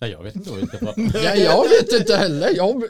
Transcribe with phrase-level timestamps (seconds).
[0.00, 1.10] Nej, jag vet inte vad vi ska prata om.
[1.14, 2.56] Ja, jag vet inte heller.
[2.56, 2.82] Jag,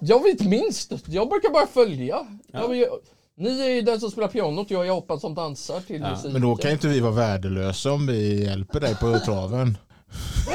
[0.00, 0.92] jag vet minst.
[1.06, 2.26] Jag brukar bara följa.
[2.52, 2.88] Jag, vet-
[3.36, 6.32] ni är den som spelar pianot, jag är apan som dansar till Ja, musiken.
[6.32, 9.78] Men då kan inte vi vara värdelösa om vi hjälper dig på traven.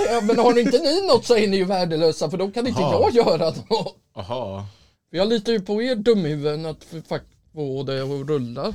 [0.10, 2.82] Ja, men har inte ni något så är ni ju värdelösa för då kan inte
[2.82, 3.10] Jaha.
[3.14, 3.96] jag göra något.
[4.16, 4.66] Jaha.
[5.10, 6.84] För Jag litar ju på er dumhuvuden att
[7.54, 8.74] få det att rulla.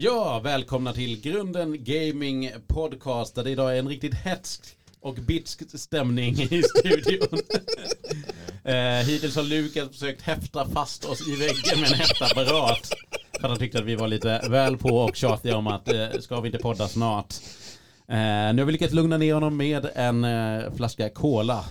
[0.00, 4.62] Ja, välkomna till Grunden Gaming Podcast där det idag är en riktigt hetsk
[5.00, 7.38] och bitsk stämning i studion.
[8.64, 12.92] eh, hittills har Lukas försökt häfta fast oss i väggen med en häftapparat.
[13.40, 16.40] För han tyckte att vi var lite väl på och tjatiga om att eh, ska
[16.40, 17.34] vi inte podda snart.
[18.10, 21.64] Eh, nu har vi lyckats lugna ner honom med en eh, flaska cola.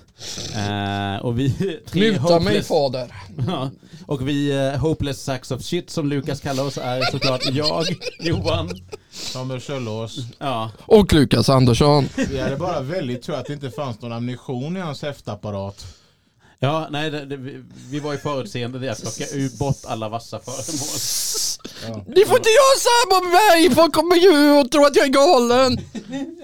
[0.55, 1.49] Eh, och vi
[1.89, 3.13] tre Muta mig hopeless- fader.
[3.47, 3.71] Ja,
[4.05, 7.83] och vi eh, hopeless sacks of shit som Lukas kallar oss är såklart jag,
[8.19, 8.69] Johan.
[9.11, 10.17] Samuel Kjöllås.
[10.39, 12.09] Ja, Och Lukas Andersson.
[12.29, 15.85] Vi hade bara väldigt tur att det inte fanns någon ammunition i hans häftapparat.
[16.59, 20.09] ja nej, det, det, vi, vi var ju förutseende det att plocka ut bort alla
[20.09, 20.87] vassa föremål.
[21.85, 23.75] Ni får inte göra så här mot mig!
[23.75, 25.77] Folk kommer ju och tror att jag är galen.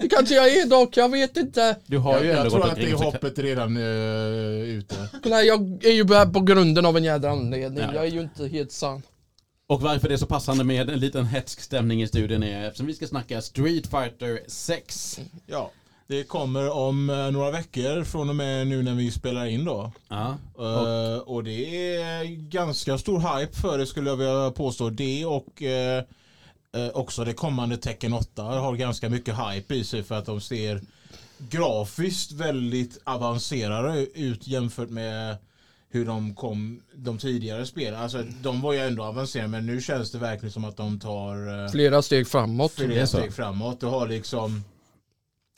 [0.00, 1.76] Det kanske jag är dock, jag vet inte.
[1.86, 4.94] Du har Jag, ju ändå jag tror att det hoppet redan uh, ute.
[5.24, 7.84] Nej, jag är ju bara på grunden av en jädra anledning.
[7.84, 7.94] Ja.
[7.94, 9.02] Jag är ju inte helt sann.
[9.66, 12.86] Och varför det är så passande med en liten hetsk stämning i studion är eftersom
[12.86, 15.20] vi ska snacka Street Fighter 6.
[15.46, 15.70] Ja.
[16.06, 19.92] Det kommer om eh, några veckor från och med nu när vi spelar in då.
[20.08, 24.90] Ja, Eh, och det är ganska stor hype för det skulle jag vilja påstå.
[24.90, 26.02] Det och eh,
[26.92, 30.80] också det kommande Tekken 8 har ganska mycket hype i sig för att de ser
[31.38, 35.36] grafiskt väldigt avancerade ut jämfört med
[35.90, 38.00] hur de kom de tidigare spelen.
[38.00, 41.64] Alltså de var ju ändå avancerade men nu känns det verkligen som att de tar
[41.64, 42.72] eh, Flera steg framåt.
[42.72, 43.80] flera steg framåt.
[43.80, 44.64] Du har liksom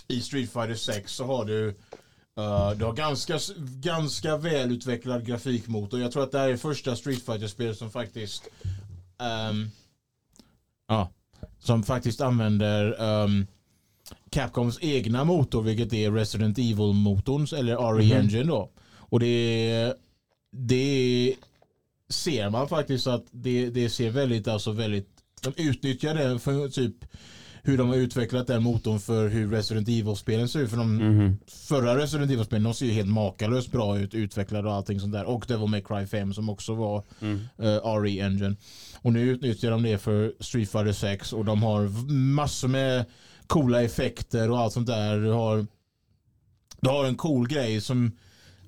[0.08, 6.00] i Street Fighter 6 så har du uh, du har ganska, ganska välutvecklad grafikmotor.
[6.00, 8.48] Jag tror att det här är första Street Fighter-spel som faktiskt
[9.18, 9.70] ehm,
[10.88, 11.10] ja,
[11.58, 13.46] som faktiskt använder ehm,
[14.30, 18.12] Capcoms egna motor vilket är Resident Evil-motorn eller RE Mhm.
[18.12, 18.70] Engine då.
[18.96, 19.94] Och det,
[20.52, 21.34] det
[22.08, 25.08] ser man faktiskt att det, det ser väldigt, alltså väldigt
[25.42, 26.94] de utnyttjar det för typ
[27.66, 30.70] hur de har utvecklat den motorn för hur Resident Evil-spelen ser ut.
[30.70, 31.38] För de Mhm.
[31.46, 35.24] förra Resident Evil-spelen de ser ju helt makalöst bra ut, utvecklade och allting sånt där.
[35.24, 37.36] Och Devil May Cry 5 som också var Mm.
[37.60, 38.56] uh, RE Engine.
[39.02, 43.04] Och nu utnyttjar de det för Street Fighter 6 och de har massor med
[43.46, 45.16] coola effekter och allt sånt där.
[45.20, 45.66] Du har,
[46.80, 48.12] du har en cool grej som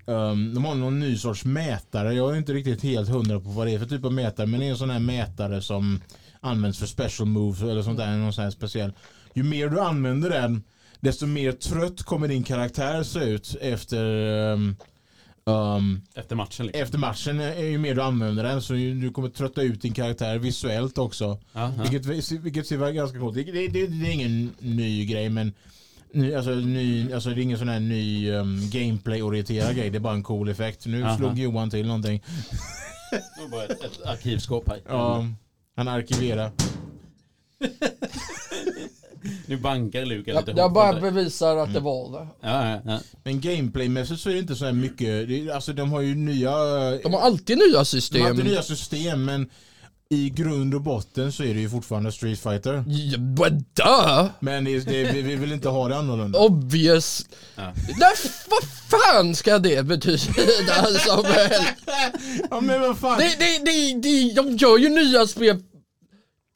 [0.07, 2.15] Um, de har någon ny sorts mätare.
[2.15, 4.47] Jag är inte riktigt helt hundra på vad det är för typ av mätare.
[4.47, 6.01] Men det är en sån här mätare som
[6.41, 8.17] används för special moves eller sånt där.
[8.17, 8.93] Någon sån speciell.
[9.35, 10.63] Ju mer du använder den
[11.01, 14.05] desto mer trött kommer din karaktär se ut efter
[14.53, 14.77] um,
[15.45, 16.83] um, Efter matchen liksom.
[16.83, 17.41] efter matchen.
[17.41, 21.39] Är ju mer du använder den så du kommer trötta ut din karaktär visuellt också.
[21.53, 21.73] Ja.
[21.83, 25.53] Vilket, vilket ser ganska coolt Det, det, det, det är ingen ny grej men
[26.13, 29.91] ny, alltså, ny, alltså, det är ingen sån här ny um, gameplay-orienterad grej.
[29.91, 30.87] Det är bara en cool effekt.
[30.87, 31.17] Nu Aha.
[31.17, 32.23] slog Johan till någonting.
[33.11, 34.81] Det var bara ett, ett arkivskåp här.
[34.89, 35.27] Ja,
[35.79, 36.51] han arkiverar.
[39.47, 41.01] Nu bankar Lukas Jag, lite jag hårt bara dig.
[41.01, 42.27] bevisar att det var det.
[42.41, 43.01] Ja, ja, ja.
[43.25, 45.29] Men gameplaymässigt så är det inte så här mycket.
[45.29, 46.51] Det, är- alltså de har ju nya...
[47.03, 48.27] De har alltid nya de har system.
[48.27, 49.51] inte nya system men
[50.11, 52.85] i grund och botten så är det ju fortfarande Street Fighter.
[52.87, 54.27] Ja, but duh!
[54.41, 56.39] Men det, det, vi, vi vill inte ha det annorlunda.
[56.39, 57.27] Obvious.
[57.55, 57.73] Ja.
[57.99, 58.13] Nej,
[58.51, 60.19] vad fan ska det betyda
[61.07, 61.63] Samuel?
[62.51, 63.19] Ja men vad fan.
[63.19, 65.63] Det, det, det, det, de gör ju nya spel,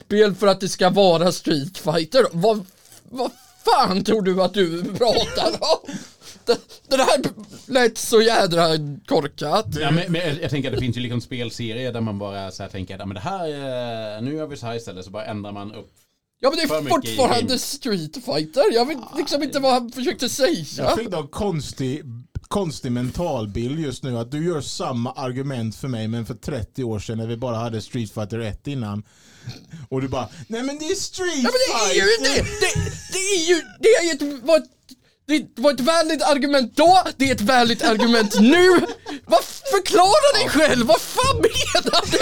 [0.05, 2.25] spel för att det ska vara Street Fighter.
[2.31, 2.65] Vad,
[3.09, 3.31] vad
[3.65, 5.93] fan tror du att du pratar om?
[6.45, 7.21] Det, det här
[7.65, 8.67] lät så jädra
[9.05, 9.65] korkat.
[9.79, 12.51] Ja, men, men jag, jag tänker att det finns ju liksom spelserier där man bara
[12.51, 15.11] så här tänker att ja, men det här, nu gör vi så här istället så
[15.11, 15.91] bara ändrar man upp.
[16.39, 17.59] Ja men det är fortfarande.
[17.59, 18.63] Street Fighter.
[18.73, 20.65] Jag vet liksom inte vad han försökte säga.
[20.77, 22.03] Jag fick någon konstig,
[22.47, 26.99] konstig mentalbild just nu att du gör samma argument för mig men för 30 år
[26.99, 29.03] sedan när vi bara hade Street Fighter 1 innan.
[29.89, 32.41] Och du bara, nej men det är Street Ja, men det är ju det!
[32.41, 32.73] Det,
[33.11, 34.82] det är ju, det är ju ett, var ett,
[35.25, 38.67] det var ett värdigt argument då, det är ett värdigt argument nu.
[39.25, 42.21] Vad förklara dig själv, vad fan menar du?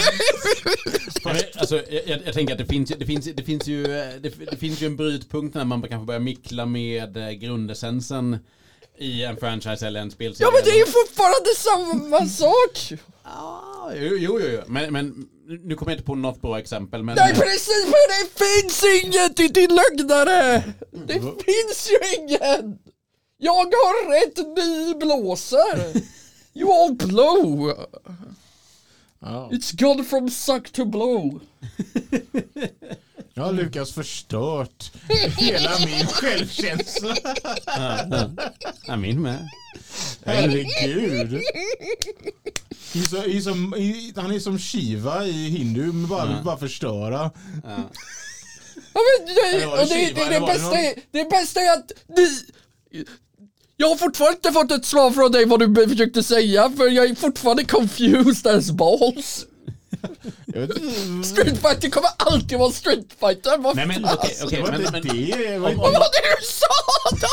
[1.60, 4.30] Alltså, jag, jag, jag tänker att det finns, det, finns, det, finns ju, eh, det,
[4.52, 8.38] det finns ju en brytpunkt när man kanske börjar mickla med eh, grundessensen
[8.98, 10.48] i en franchise eller en spelserie.
[10.48, 13.00] Ja men det är ju fortfarande samma sak!
[13.24, 14.62] Ja, jo, jo, jo.
[14.68, 15.28] Men, men
[15.64, 17.04] nu kommer jag inte på något bra exempel.
[17.04, 20.64] Men, Nej precis, men det finns inget i din lögnare!
[21.08, 21.32] Det Va?
[21.46, 22.78] finns ju ingen!
[23.44, 26.02] Jag har rätt, ni blåser!
[26.54, 27.74] You all blow!
[29.20, 29.50] Ja.
[29.52, 31.40] It's gone from suck to blow.
[33.34, 34.92] Jag har Lukas förstört
[35.38, 37.16] hela min självkänsla.
[38.88, 39.50] Ja, min med.
[40.26, 41.42] Herregud.
[42.94, 46.42] He's a, he's a, he, han är som Shiva i hindu, men bara, Ja.
[46.44, 47.32] bara förstöra.
[47.64, 47.90] Ja.
[48.94, 52.46] Ja, men det, det och det, det, bästa är, det bästa är att ni...
[53.82, 57.10] Jag har fortfarande inte fått ett svar från dig vad du försökte säga för jag
[57.10, 59.46] är fortfarande confused as balls.
[60.46, 61.28] Jag vet inte.
[61.28, 63.58] Street Fighter kommer alltid vara Street Fighter.
[63.58, 64.36] Vad Nej men okej.
[64.50, 65.58] Det var men, det.
[65.58, 66.68] var Vad var det du sa
[67.12, 67.28] då?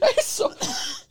[0.00, 0.52] Jag är så...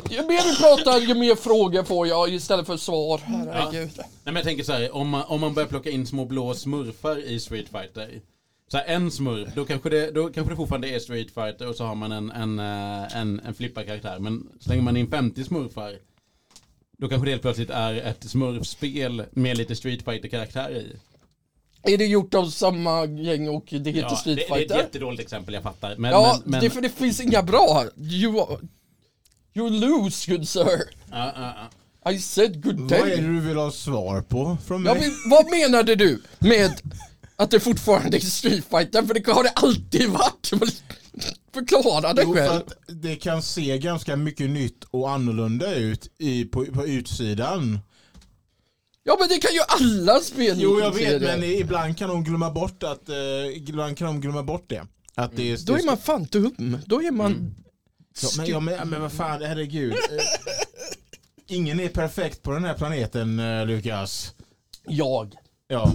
[0.09, 3.21] Ju mer vi pratar ju mer frågor får jag istället för svar.
[3.25, 3.91] Herregud.
[3.97, 6.53] Nej men jag tänker så här, om man, om man börjar plocka in små blå
[6.53, 8.21] smurfar i Street Fighter.
[8.67, 11.75] Så här, en smurf, då kanske, det, då kanske det fortfarande är Street Fighter och
[11.75, 14.19] så har man en, en, eh, en, en flipparkaraktär.
[14.19, 15.93] Men slänger man in 50 smurfar,
[16.97, 20.95] då kanske det helt plötsligt är ett smurfspel med lite Street Fighter-karaktär i.
[21.93, 24.57] Är det gjort av samma gäng och det heter Ja, Street det, det är ett
[24.59, 24.75] Fighter?
[24.77, 25.95] jättedåligt exempel, jag fattar.
[25.97, 27.83] Men, ja, men, men, det är för det finns inga bra.
[27.97, 28.45] You,
[29.53, 30.81] you lose good sir.
[31.11, 31.53] ja, ja,
[32.05, 32.11] ja.
[32.11, 33.21] I said good Vad är det day.
[33.21, 35.01] du vill ha svar på från Ja, mig?
[35.01, 36.71] men, vad menade du med
[37.35, 39.03] att det fortfarande är Street Fighter?
[39.03, 40.83] För det har det alltid varit.
[41.53, 42.61] Förklara det Jo, för själv.
[42.67, 47.79] att det kan se ganska mycket nytt och annorlunda ut i, på, på utsidan.
[49.03, 52.51] Ja men det kan ju alla spel Jo, jag vet, men ibland kan de glömma
[52.51, 53.15] bort att, eh,
[53.55, 54.87] ibland kan de glömma bort det.
[55.15, 56.77] Att det, Då det är man fan dum.
[56.85, 57.55] Då är man...
[58.21, 59.91] Ja, men, ja, men, men vad fan, herregud.
[59.91, 59.97] Eh,
[61.55, 64.33] Ingen är perfekt på den här planeten, eh, Lukas.
[64.87, 65.33] Jag.
[65.67, 65.91] Ja.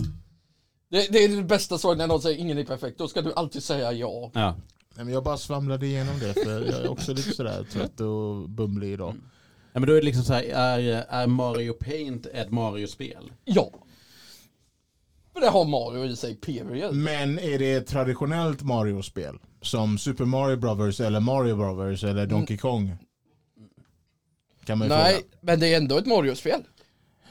[0.91, 2.99] Det, det är det bästa svaret när någon säger ingen är perfekt.
[2.99, 4.31] Då ska du alltid säga ja.
[4.35, 4.57] ja.
[4.95, 8.49] Nej, men jag bara svamlade igenom det för jag är också lite sådär trött och
[8.49, 9.15] bumlig idag.
[9.73, 13.33] Ja men då är det liksom så här, är, är Mario Paint ett Mario-spel?
[13.45, 13.71] Ja.
[15.33, 16.95] För det har Mario i sig, period.
[16.95, 19.39] Men är det ett traditionellt Mario-spel?
[19.63, 22.97] Som Super Mario Brothers eller Mario Brothers eller Donkey Kong?
[24.65, 25.27] Kan man ju Nej, fråga.
[25.41, 26.63] men det är ändå ett Mario-spel.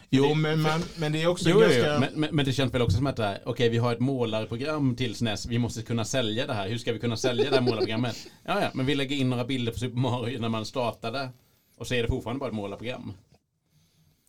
[0.09, 1.93] Jo, men, man, men det är också Jo, ganska...
[1.93, 1.99] jo.
[2.15, 4.95] Men, men, det känns väl också som att det här, okej vi har ett målarprogram
[4.95, 6.69] till SNES, vi måste kunna sälja det här.
[6.69, 8.15] Hur ska vi kunna sälja det här målarprogrammet?
[8.45, 11.29] Ja, ja, men vi lägger in några bilder på Super Mario när man startade.
[11.77, 13.13] Och så är det fortfarande bara ett målarprogram.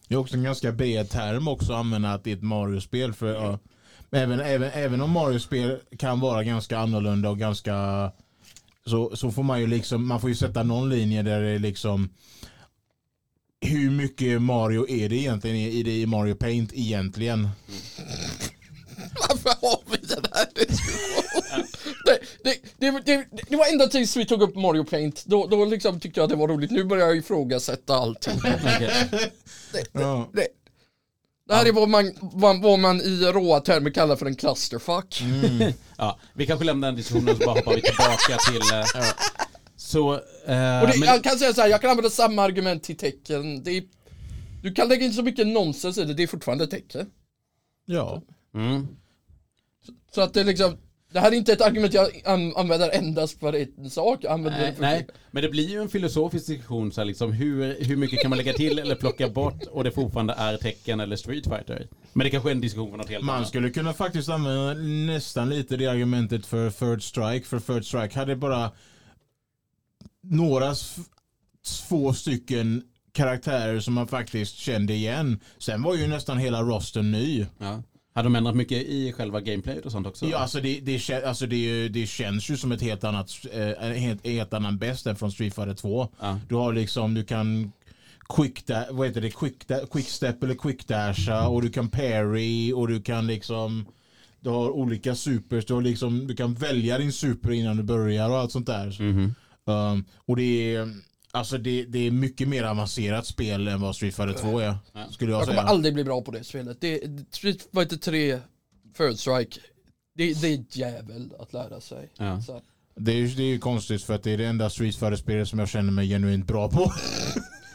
[0.09, 3.13] Det är också en ganska bred term också att använda att det är ett Mario-spel.
[3.13, 3.59] För, ja,
[4.11, 8.11] även, även, även om Mario-spel kan vara ganska annorlunda och ganska
[8.87, 11.59] så, så får man ju liksom, man får ju sätta någon linje där det är
[11.59, 12.09] liksom
[13.61, 17.49] hur mycket Mario är det egentligen i, i det i Mario Paint egentligen?
[19.29, 21.67] Varför har vi den här diskussionen?
[22.05, 25.25] det, det, det, det, det var ända tills vi tog upp Mario Paint.
[25.27, 26.71] Då, då liksom tyckte jag att det var roligt.
[26.71, 28.35] Nu börjar jag ifrågasätta allting.
[28.45, 28.91] Okej.
[29.93, 30.31] Ja.
[30.33, 30.47] Det,
[31.49, 35.23] det här är vad man, vad, vad man i råa termer kallar för en clusterfuck.
[35.99, 39.01] Ja, vi kanske lämnar den diskussionen och så bara hoppar vi tillbaka till...
[39.01, 39.11] eh,
[39.91, 40.13] Så...
[40.13, 40.19] eh,
[40.83, 43.63] Och det, men, jag kan säga så här, jag kan använda samma argument till tecken.
[43.63, 43.83] Det är,
[44.63, 47.07] du kan lägga in så mycket nonsens i det, det är fortfarande tecken.
[47.87, 48.23] ja.
[48.55, 48.87] mm,
[50.15, 50.77] Så att det är liksom,
[51.13, 54.19] det här är inte ett argument jag an, använder endast för en sak.
[54.23, 57.07] Jag använder nej, det för nej, men det blir ju en filosofisk diskussion så här,
[57.07, 60.57] liksom, hur, hur mycket kan man lägga till eller plocka bort och det fortfarande är
[60.57, 61.89] tecken eller Street Fighter.
[62.13, 63.49] Men det kanske är en diskussion för något helt Man annat.
[63.49, 64.75] skulle kunna faktiskt använda
[65.15, 67.47] nästan lite det argumentet för Third Strike.
[67.47, 68.71] För Third Strike hade bara
[70.23, 70.75] några
[71.89, 75.41] två stycken karaktärer som man faktiskt kände igen.
[75.59, 77.47] Sen var ju nästan hela rosten ny.
[77.59, 77.83] Ja.
[78.15, 80.27] Hade de ändrat mycket i själva gameplayet och sånt också?
[80.27, 83.95] Ja, alltså det, det, alltså det, det känns ju som ett helt annat, eh, en
[83.95, 86.09] helt, helt annan bäst än från Street Fighter 2.
[86.21, 86.41] Ja.
[86.49, 87.73] Du har liksom, du kan
[88.29, 91.89] quick, da, vad heter det, quick, da, quick step eller quick dasha och du kan
[91.89, 93.87] parry och du kan liksom
[94.41, 98.31] du har olika supers, du, har liksom, du kan välja din super innan du börjar
[98.31, 98.97] och allt sånt där.
[99.03, 99.35] Mhm.
[99.71, 100.95] Um, och det är,
[101.33, 104.75] alltså det, det är mycket mer avancerat spel än vad Street Fighter 2 är.
[105.11, 105.69] Skulle jag, Jag kommer säga.
[105.69, 106.81] aldrig bli bra på det spelet.
[106.81, 107.01] Det,
[107.31, 108.39] Street Fighter 3,
[108.97, 109.61] Third Strike,
[110.15, 112.11] det, det är jävel att lära sig.
[112.17, 112.41] Ja.
[112.43, 112.61] Så,
[112.97, 115.59] Det, är, det är ju konstigt för att det är det enda Street Fighter-spelet som
[115.59, 116.93] jag känner mig genuint bra på.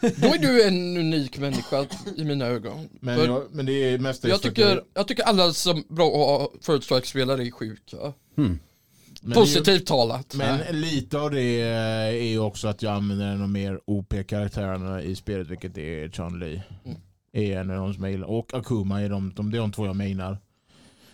[0.00, 1.86] då är du en unik människa
[2.16, 2.88] i mina ögon.
[3.00, 7.46] Men, jag, men det är mest jag, tycker, jag tycker alla som bra Third Strike-spelare
[7.46, 7.96] är sjuka.
[8.36, 8.58] Hmm.
[9.26, 10.34] Är ju- Positivt talat.
[10.34, 11.68] Men lite av det eh,
[12.22, 16.62] är ju också att jag använder en av mer OP-karaktärerna i spelet, vilket är Chun-Li.
[16.84, 16.96] Mm.
[17.32, 18.26] Är en av de som jag gillar.
[18.30, 20.38] Och Akuma är de, de, är de två jag mainar.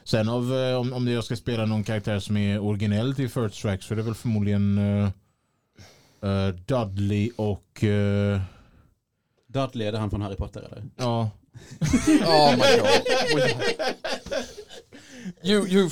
[0.05, 3.55] Sen av, eh, om, om jag ska spela någon karaktär som är originell till First
[3.55, 5.11] Strike så är det väl förmodligen eh,
[6.31, 7.85] eh, Dudley och...
[7.85, 8.41] eh,
[9.49, 10.83] Dudley, är det han från Harry Potter eller?
[10.97, 11.31] ja.
[12.27, 13.43] Oh my god.
[15.45, 15.91] You, you,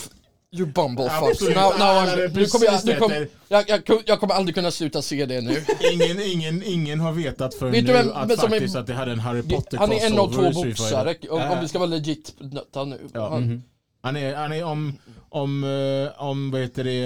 [0.52, 1.40] you bumblefuck.
[1.40, 3.32] Now, now I'm, är nu kommer jag, nu kom, rätt.
[3.48, 5.64] jag, jag, jag kommer aldrig kunna sluta se det nu.
[5.92, 8.94] Ingen, ingen, ingen har vetat förrän Vet nu vem- att som är- faktiskt att det
[8.94, 11.88] hade en Harry Potter Han är en av två boxare, om, om vi ska vara
[11.88, 12.98] legit nötta nu.
[13.12, 13.30] Ja.
[13.30, 13.62] Han, Mhm.
[14.02, 14.92] Han är, han är om,
[15.28, 17.04] om, eh, om vad heter det,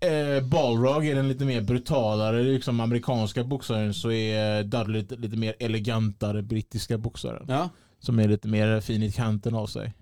[0.00, 5.36] eh, Balrog är den lite mer brutalare liksom amerikanska boxaren så är Dudley lite, lite
[5.36, 7.44] mer elegantare brittiska boxaren.
[7.48, 7.68] Ja,
[8.00, 9.92] Som är lite mer fin i kanten av sig.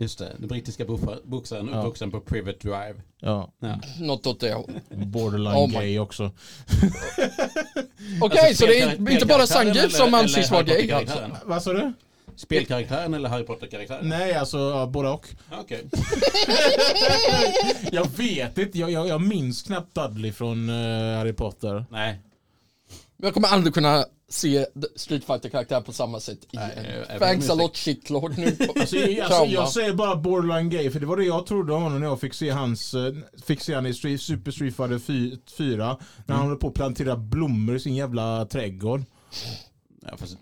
[0.00, 0.32] Just det.
[0.38, 0.84] Den brittiska
[1.24, 1.78] boxaren, Ja.
[1.78, 2.94] uppvuxen på Privet Drive.
[3.20, 3.80] Ja, Ja.
[4.00, 4.56] något åt det
[4.90, 6.30] borderline Oh gay också.
[8.20, 9.46] Okej, Alltså, så det är inte bara
[9.78, 11.06] eller- som anses vara gay.
[11.44, 11.92] Vad sa du?
[12.36, 14.08] Spelkaraktären eller Harry Potter-karaktären?
[14.08, 15.26] Nej, alltså ja, båda och.
[15.60, 15.84] Okej.
[17.92, 21.84] Jag vet inte, jag, jag, jag minns knappt Dudley från eh, Harry Potter.
[21.90, 22.18] Nej.
[23.16, 24.66] Jag kommer aldrig kunna se
[24.96, 26.70] Street fighter karaktär på samma sätt igen.
[27.10, 28.56] jag Thanks a lot shitlord nu.
[28.80, 31.82] Alltså, jag, alltså, jag säger bara borderline gay för det var det jag trodde om
[31.82, 33.14] honom när jag fick se hans eh,
[33.46, 34.98] fick se han i Street, Super Street Fighter
[35.56, 39.04] 4 när han håller på att plantera blommor i sin jävla trädgård.
[40.06, 40.36] Ja, fast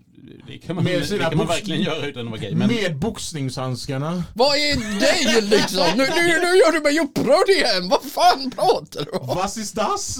[0.47, 2.55] det kan man, Med det sina kan man verkligen göra utan att vara gay.
[2.55, 4.23] Men, Med boxningshandskarna.
[4.35, 5.85] Vad är gay liksom?
[5.97, 7.89] Nu, nu, nu gör du mig upprörd igen.
[7.89, 9.27] Vad fan pratar du om?
[9.27, 10.17] Was ist das?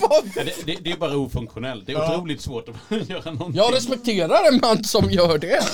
[0.00, 0.24] Vad?
[0.36, 1.86] ja, det, det, det är bara ofunktionellt.
[1.86, 2.14] Det är Ja.
[2.16, 3.54] otroligt svårt att göra någonting.
[3.56, 5.64] Jag respekterar en man som gör det.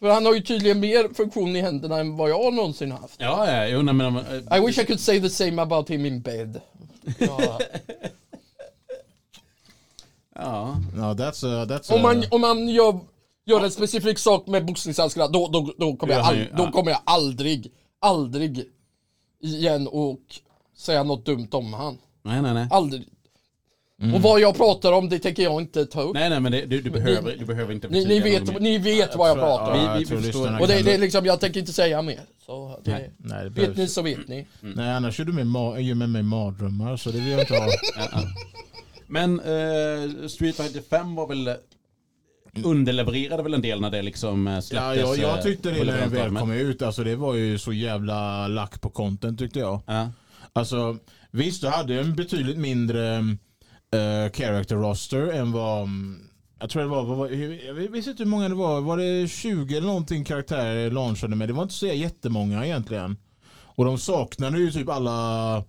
[0.00, 3.14] För han har ju tydligen mer funktion i händerna än vad jag någonsin haft.
[3.18, 4.16] Ja, ja, jo, nej, men...
[4.56, 6.60] I wish I could say the same about him in bed.
[7.18, 7.58] Ja.
[10.34, 13.00] Ja, No, that's a, that's a, Om man, om man gör,
[13.46, 17.00] gör en specifik sak med boxningshandskarna, då, då, då, kommer jag all, då kommer jag
[17.04, 18.64] aldrig, aldrig
[19.42, 20.20] igen och
[20.76, 21.98] säga något dumt om han.
[22.22, 22.68] nej, nej, nej.
[22.70, 23.08] Aldrig.
[24.14, 26.14] Och vad jag pratar om, det tänker jag inte ta upp.
[26.14, 29.16] Nej, nej, men det, du, du, behöver, du behöver inte Ni, ni, vet, ni vet
[29.16, 29.78] vad jag tror- pratar om.
[29.78, 30.20] Vi- ja, vi förstår.
[30.26, 32.20] lyssnarna Och det, det är liksom, jag tänker inte säga mer.
[32.46, 33.10] Så det, Nej.
[33.18, 33.76] Nej, det vet behövs.
[33.78, 34.46] ni så vet ni.
[34.60, 35.46] Nej, annars gör du med,
[35.96, 37.66] med mig mardrömmar så det vill jag inte ha.
[39.12, 39.26] Ja, ja.
[39.26, 41.56] Men eh, Street Fighter 5 var väl
[42.64, 45.00] underlevererade väl en del när det liksom eh, Ja, släpptes.
[45.00, 46.82] jag, jag eh, tyckte det när det väl kom ut.
[46.82, 49.80] Alltså det var ju så jävla lack på content tyckte jag.
[49.86, 50.10] Ja.
[50.52, 50.98] Alltså
[51.30, 56.28] visst, du hade en betydligt mindre uh, character roster än vad mm,
[56.60, 59.76] jag tror det var, var jag vet inte hur många det var, var det 20
[59.76, 61.48] eller någonting karaktärer launchade med?
[61.48, 63.16] Det var inte så jättemånga egentligen.
[63.74, 65.64] Och de saknade ju typ alla,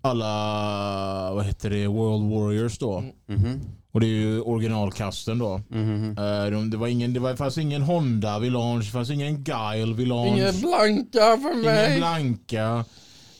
[0.00, 3.04] alla, vad heter det, World Warriors då.
[3.26, 3.60] Mhm.
[3.92, 5.54] Och det är ju originalkasten då.
[5.54, 9.10] Eh, de, det, var ingen, det, var, det fanns ingen Honda vid launch, det fanns
[9.10, 10.36] ingen Guile vid launch.
[10.38, 11.98] Ingen blanka för Ingen mig.
[11.98, 12.84] blanka.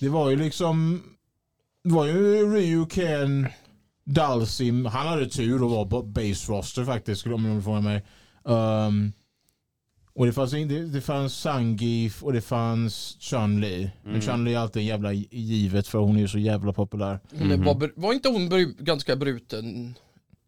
[0.00, 1.02] Det var ju liksom...
[1.84, 3.46] Det var ju Ryu, Ken,
[4.04, 4.86] Dalsim.
[4.86, 8.04] Han hade tur att vara på base roster faktiskt, om du frågar mig.
[8.44, 9.12] Um,
[10.16, 13.90] och det fanns, det, det fanns Sangif och det fanns Chun-Li.
[14.02, 14.20] Men Mm.
[14.26, 17.20] Chun-Li är alltid en jävla givet för hon är ju så jävla populär.
[17.30, 19.94] Men det var, var inte hon bru, ganska bruten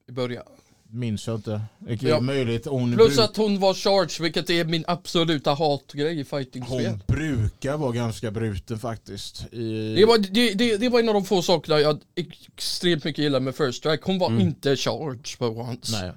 [0.08, 0.44] i början?
[0.90, 1.60] Minns jag inte.
[1.78, 2.20] Det är Ja.
[2.20, 2.66] möjligt.
[2.66, 6.86] Hon, Plus bruk- att hon var charge, vilket är min absoluta hatgrej i fightingspel.
[6.86, 9.46] hon brukar vara ganska bruten faktiskt.
[9.52, 13.22] I, Det var, det, det, det var en av de få sakerna jag extremt mycket
[13.24, 14.02] gillade med First Strike.
[14.06, 16.02] Hon var inte charge på once.
[16.02, 16.12] Nej.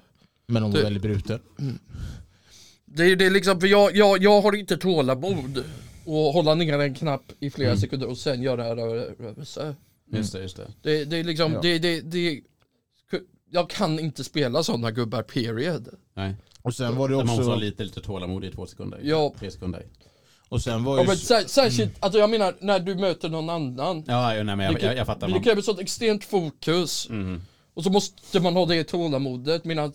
[0.46, 1.40] Men hon var väldigt bruten.
[2.94, 6.94] Det, det är liksom, för jag, jag, jag har inte tålamod att hålla ner en
[6.94, 9.74] knapp i flera sekunder och sen göra en rö- rörelse.
[10.12, 10.66] Just det, just det.
[10.82, 11.60] Det, det är liksom, Ja.
[11.62, 12.40] det, det, det,
[13.50, 15.88] jag kan inte spela sådana gubbar, period.
[16.14, 16.36] Nej.
[16.62, 17.60] Och sen var det Man måste ha också...
[17.64, 19.00] lite, lite tålamod i två sekunder.
[19.02, 19.34] Ja.
[19.38, 19.86] Tre sekunder.
[20.48, 21.08] Och sen var Ja, ju...
[21.08, 24.04] men sär, särskilt, alltså jag menar när du möter någon annan.
[24.06, 25.26] Ja, ja nej, men jag, jag, jag fattar.
[25.26, 25.42] Det Man.
[25.42, 27.08] kräver sånt extremt fokus.
[27.10, 27.42] Mm.
[27.74, 29.92] Och så måste man ha det tålamodet medan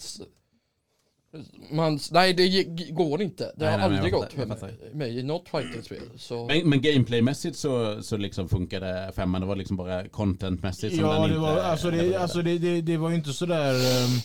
[1.71, 3.43] man, nej det går inte.
[3.43, 4.57] Det Nej, har nej, aldrig gått för mig,
[4.93, 6.01] mig i något fightingspel.
[6.47, 9.41] Men, men gameplaymässigt så, så liksom funkade femman.
[9.41, 12.57] Det var liksom bara contentmässigt som Ja, den det inte var, alltså, det, alltså det,
[12.57, 13.73] det, det var ju inte sådär...
[13.73, 14.21] Um,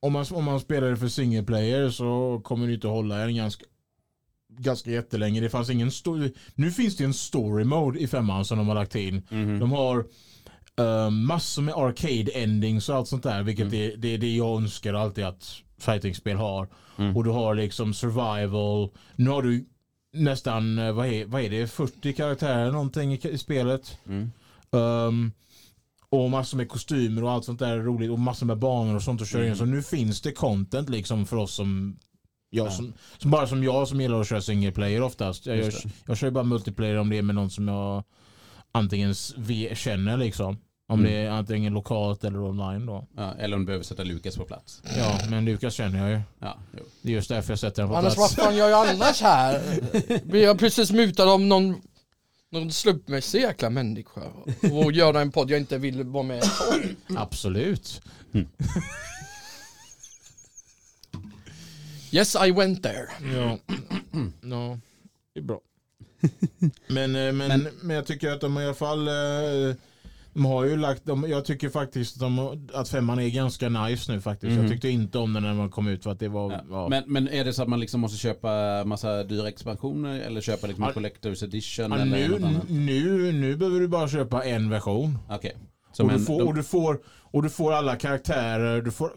[0.00, 3.64] om, man, om man spelade för single player så kommer det inte hålla en ganska,
[4.58, 5.40] ganska jättelänge.
[5.40, 6.32] Det fanns ingen story.
[6.54, 9.22] Nu finns det en story mode i femman som de har lagt in.
[9.30, 9.58] Mhm.
[9.58, 10.04] De har
[10.76, 13.42] um, massor med arcade endings och allt sånt där.
[13.42, 13.78] Vilket Mm.
[13.78, 16.68] det, det är det jag önskar alltid att fightingspel har.
[16.98, 17.16] Mm.
[17.16, 18.90] Och du har liksom survival.
[19.16, 19.64] Nu har du
[20.12, 23.98] nästan, eh, vad är, vad är det, 40 karaktärer någonting i, i spelet.
[24.06, 24.30] Mm.
[24.70, 25.32] Um,
[26.08, 29.22] och massor med kostymer och allt sånt där roligt och massor med banor och sånt
[29.22, 29.46] att köra in.
[29.46, 29.58] Mm.
[29.58, 31.98] Så nu finns det content liksom för oss som
[32.50, 32.70] jag Ja.
[32.70, 35.46] som, som bara som jag som gillar att köra single player oftast.
[35.46, 35.72] Jag, jag,
[36.06, 38.04] jag kör ju bara multiplayer om det är med någon som jag
[38.72, 39.14] antingen
[39.74, 40.58] känner liksom.
[40.88, 41.12] Om Mm.
[41.12, 43.06] det är antingen lokalt eller online då.
[43.16, 44.82] Ja, eller om du behöver sätta Lukas på plats.
[44.96, 46.20] Ja, men Lukas känner jag ju.
[46.38, 46.84] Ja, jo.
[47.02, 48.34] Det är just därför jag sätter den på Annars vad plats.
[48.34, 49.62] fan gör jag annars här?
[50.24, 51.82] Blir jag precis mutad av någon,
[52.50, 54.20] någon slumpmässig jäkla människa
[54.72, 57.18] och göra en podd jag inte vill vara med på?
[57.18, 58.02] Absolut.
[62.12, 63.08] Yes I went there.
[63.36, 63.58] Ja.
[64.42, 64.78] ja,
[65.34, 65.60] det är bra.
[66.88, 69.74] Men, eh, men, men, jag tycker att de i alla fall eh,
[70.36, 74.12] de har ju lagt, de, jag tycker faktiskt att, de, att femman är ganska nice
[74.12, 74.52] nu faktiskt.
[74.52, 74.62] Mhm.
[74.62, 76.60] Jag tyckte inte om den när man kom ut för att det var, Ja.
[76.70, 76.88] ja.
[76.88, 80.66] Men, men är det så att man liksom måste köpa massa dyra expansioner eller köpa
[80.66, 81.00] liksom en Ja.
[81.00, 85.18] Collector's Edition Ja, eller nu, något nu, nu behöver du bara köpa en version.
[85.30, 85.56] Okej.
[85.90, 88.82] Och, Som du en, får, de, och, du får, och du får alla karaktärer.
[88.82, 89.10] Du får,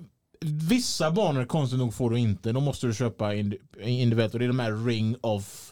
[0.46, 2.52] vissa banor konstigt nog får du inte.
[2.52, 4.34] Då måste du köpa indi- individuellt.
[4.34, 5.69] Och det är de här ring of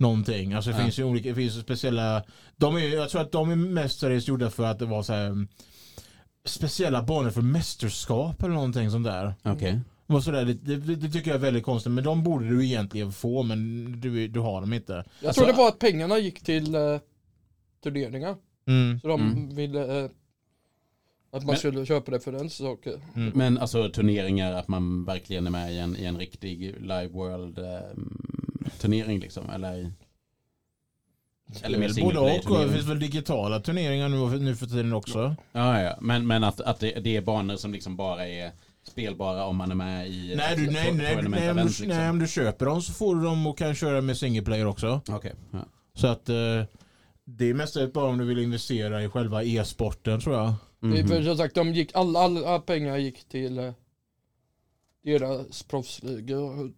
[0.00, 0.52] någonting.
[0.52, 0.82] Alltså det Ja.
[0.82, 2.22] finns ju olika, det finns speciella.
[2.56, 5.12] De är, jag tror att de är mest seriöst gjorda för att det var så
[5.12, 5.48] här mm,
[6.44, 9.34] speciella banor för mästerskap eller någonting sånt där.
[9.42, 9.80] Okej.
[10.06, 11.92] Det, var sådär, det, det, det tycker jag är väldigt konstigt.
[11.92, 14.92] Men de borde du egentligen få men du, du har dem inte.
[15.20, 16.98] Jag Alltså- trodde bara att pengarna gick till eh,
[17.82, 18.36] turneringar.
[18.66, 19.00] Mm.
[19.00, 19.54] Så de Mm.
[19.54, 20.04] ville eh,
[21.32, 23.00] att man Men- skulle köpa det för den saken.
[23.16, 23.32] Mm.
[23.34, 27.58] Men alltså turneringar, att man verkligen är med i en, i en riktig live world
[27.58, 27.80] eh,
[28.78, 29.50] turnering liksom?
[29.50, 29.92] Eller, i-
[31.62, 32.58] eller mer Både och.
[32.66, 35.36] Det finns väl digitala turneringar nu, nu för tiden också.
[35.52, 35.98] Ja, ja.
[36.00, 38.52] Men, men att, att det, det är banor som liksom bara är
[38.82, 41.86] spelbara om man är med i Nej, du, nej, nej, nej, om du, liksom.
[41.86, 44.66] nej, om du köper dem så får du dem och kan köra med single player
[44.66, 45.00] också.
[45.08, 45.32] Okej.
[45.50, 45.58] Ja.
[45.94, 46.34] Så att eh,
[47.24, 50.54] det är mest bara om du vill investera i själva e-sporten tror jag.
[50.80, 51.08] Det är Mhm.
[51.08, 53.72] För som sagt, de gick, alla, alla pengar gick till eh,
[55.04, 56.72] deras proffsligor.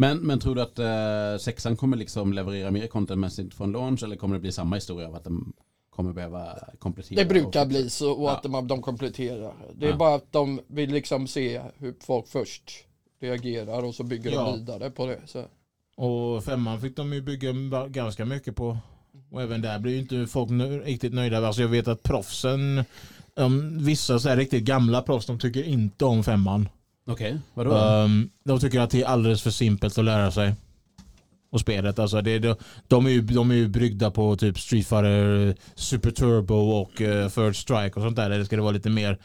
[0.00, 4.16] Men, men tror du att eh, sexan kommer liksom leverera mer contentmässigt från launch eller
[4.16, 5.52] kommer det bli samma historia av att de
[5.90, 7.18] kommer behöva komplettera?
[7.18, 8.36] Det brukar och- bli så och Ja.
[8.36, 9.54] att man, de kompletterar.
[9.74, 9.96] Det är Ja.
[9.96, 12.70] bara att de vill liksom se hur folk först
[13.20, 14.42] reagerar och så bygger Ja.
[14.44, 15.20] de vidare på det.
[15.26, 15.44] Så.
[15.96, 17.52] Och femman fick de ju bygga
[17.88, 18.78] ganska mycket på.
[19.30, 21.46] Och även där blir ju inte folk nö- riktigt nöjda.
[21.46, 22.84] Alltså jag vet att proffsen,
[23.36, 26.68] um, vissa så här riktigt gamla proffs, de tycker inte om femman.
[27.08, 27.70] Okej, vadå?
[27.70, 30.54] Um, de tycker att det är alldeles för simpelt att lära sig.
[31.50, 31.98] Och spelet.
[31.98, 32.54] Alltså det, de,
[32.88, 37.28] de, är ju, de är ju bryggda på typ Street Fighter, Super Turbo och uh,
[37.28, 38.30] Third Strike och sånt där.
[38.30, 39.18] Där det ska vara lite mer.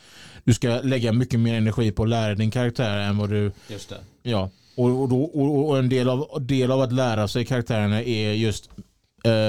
[0.43, 3.89] Du ska lägga mycket mer energi på att lära din karaktär än vad du Just
[3.89, 3.99] det.
[4.23, 8.03] Ja, och, och, då, och, och en del av, del av att lära sig karaktärerna
[8.03, 8.69] är just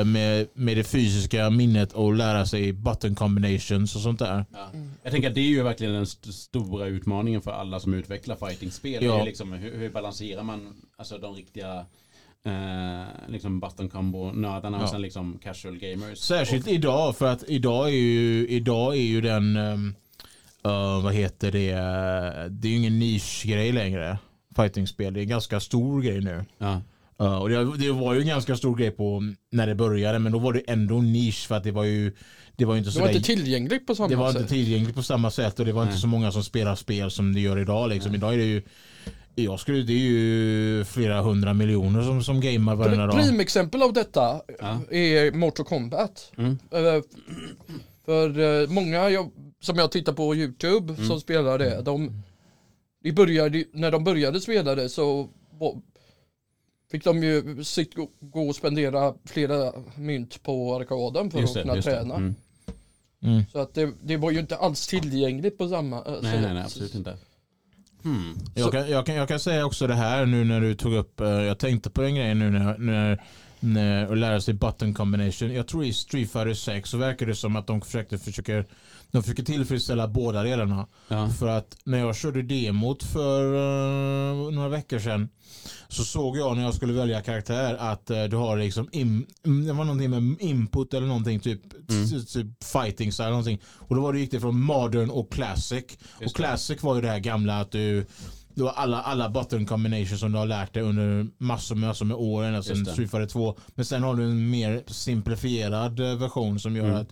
[0.07, 4.45] med, med det fysiska minnet och lära sig button combinations och sånt där.
[4.53, 4.69] Ja.
[5.03, 8.37] Jag tänker att det är ju verkligen den st- stora utmaningen för alla som utvecklar
[8.37, 9.05] fightingspel.
[9.05, 9.25] Ja.
[9.25, 11.87] Liksom, hur, hur balanserar man alltså, de riktiga
[12.45, 14.85] eh, liksom button combo-nördarna Ja.
[14.85, 16.19] och sen liksom casual gamers?
[16.19, 19.95] Särskilt idag för att idag är ju, idag är ju den, um,
[21.03, 24.19] vad heter det, eh, det är ju ingen nischgrej längre.
[24.57, 26.45] Fightingspel, det är en ganska stor grej nu.
[26.59, 26.81] Ja.
[27.21, 30.33] Uh, och det, det var ju en ganska stor grej på när det började men
[30.33, 32.13] då var det ändå nisch för att det var ju
[32.57, 34.41] det var ju inte Det så var där- inte tillgängligt på samma Det var sätt.
[34.41, 35.91] inte tillgängligt på samma sätt och det var Nej.
[35.91, 37.89] inte så många som spelar spel som det gör idag.
[37.91, 38.13] Liksom.
[38.13, 38.19] Nej.
[38.19, 38.63] Idag är det ju
[39.37, 43.17] jag skulle, det är ju flera hundra miljoner som, som gamar varenda dag.
[43.23, 44.81] Primexempel av detta Ja.
[44.91, 46.33] är Mortal Kombat.
[46.39, 46.59] Mm.
[46.71, 47.03] Eh,
[48.05, 49.31] För eh, många jag,
[49.63, 51.07] som jag tittar på YouTube Mm.
[51.09, 52.23] som spelar det, de,
[53.03, 55.29] de började, när de började spela det så
[56.95, 61.69] fick de ju sitt, gå och spendera flera mynt på arkaden för Just att det,
[61.69, 62.15] kunna träna.
[62.15, 62.35] Mm.
[63.23, 63.45] Mm.
[63.53, 66.41] Så att det, det var ju inte alls tillgängligt på samma eh, Nej, sätt.
[66.43, 67.17] nej, nej, absolut inte.
[68.03, 68.39] Hmm.
[68.55, 71.21] Jag, kan, jag, kan, jag kan säga också det här nu när du tog upp,
[71.21, 73.23] eh, jag tänkte på en grej nu när, när,
[73.61, 75.55] när att lära sig button combination.
[75.55, 78.65] Jag tror i Street Fighter 6 så verkar det som att de försökte försöker,
[79.11, 80.87] de försöker tillfredsställa båda delarna.
[81.09, 81.29] Ja.
[81.29, 85.29] För att när jag körde demot för eh, några veckor sedan
[85.89, 89.67] så såg jag när jag skulle välja karaktär att eh, du har liksom im, mm,
[89.67, 92.25] det var någonting med input eller någonting typ, Mm.
[92.27, 93.61] typ, fighting style någonting.
[93.79, 95.85] Och då var det gick det från modern och classic.
[95.89, 96.31] Just och det.
[96.31, 98.07] classic var ju det här gamla att du
[98.57, 102.05] du har alla, alla button combinations som du har lärt dig under massor med, massor
[102.05, 102.93] med år ända sedan det.
[102.93, 103.57] Street Fighter 2.
[103.75, 106.97] Men sen har du en mer simplifierad eh, version som gör Mm.
[107.01, 107.09] att,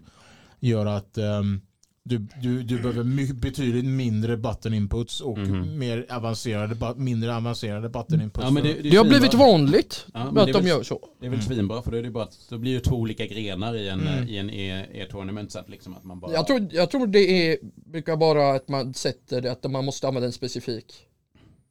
[0.61, 1.61] gör att ehm,
[2.05, 5.79] Du, du, du behöver my, betydligt mindre button inputs och Mhm.
[5.79, 8.45] mer avancerade, mindre avancerade button inputs.
[8.45, 10.53] Ja, men det, det, är Det har blivit vanligt Ja, men med det att är
[10.53, 11.09] de väl- gör så.
[11.21, 13.27] Det är väl svinbra för då är det bara att då blir det två olika
[13.27, 14.29] grenar i en, Mm.
[14.29, 16.33] i en E- e-tournament så att liksom att man bara...
[16.33, 17.19] Jag tror, jag tror det
[17.53, 17.59] är,
[17.91, 20.95] brukar vara att man sätter det att man måste använda en specifik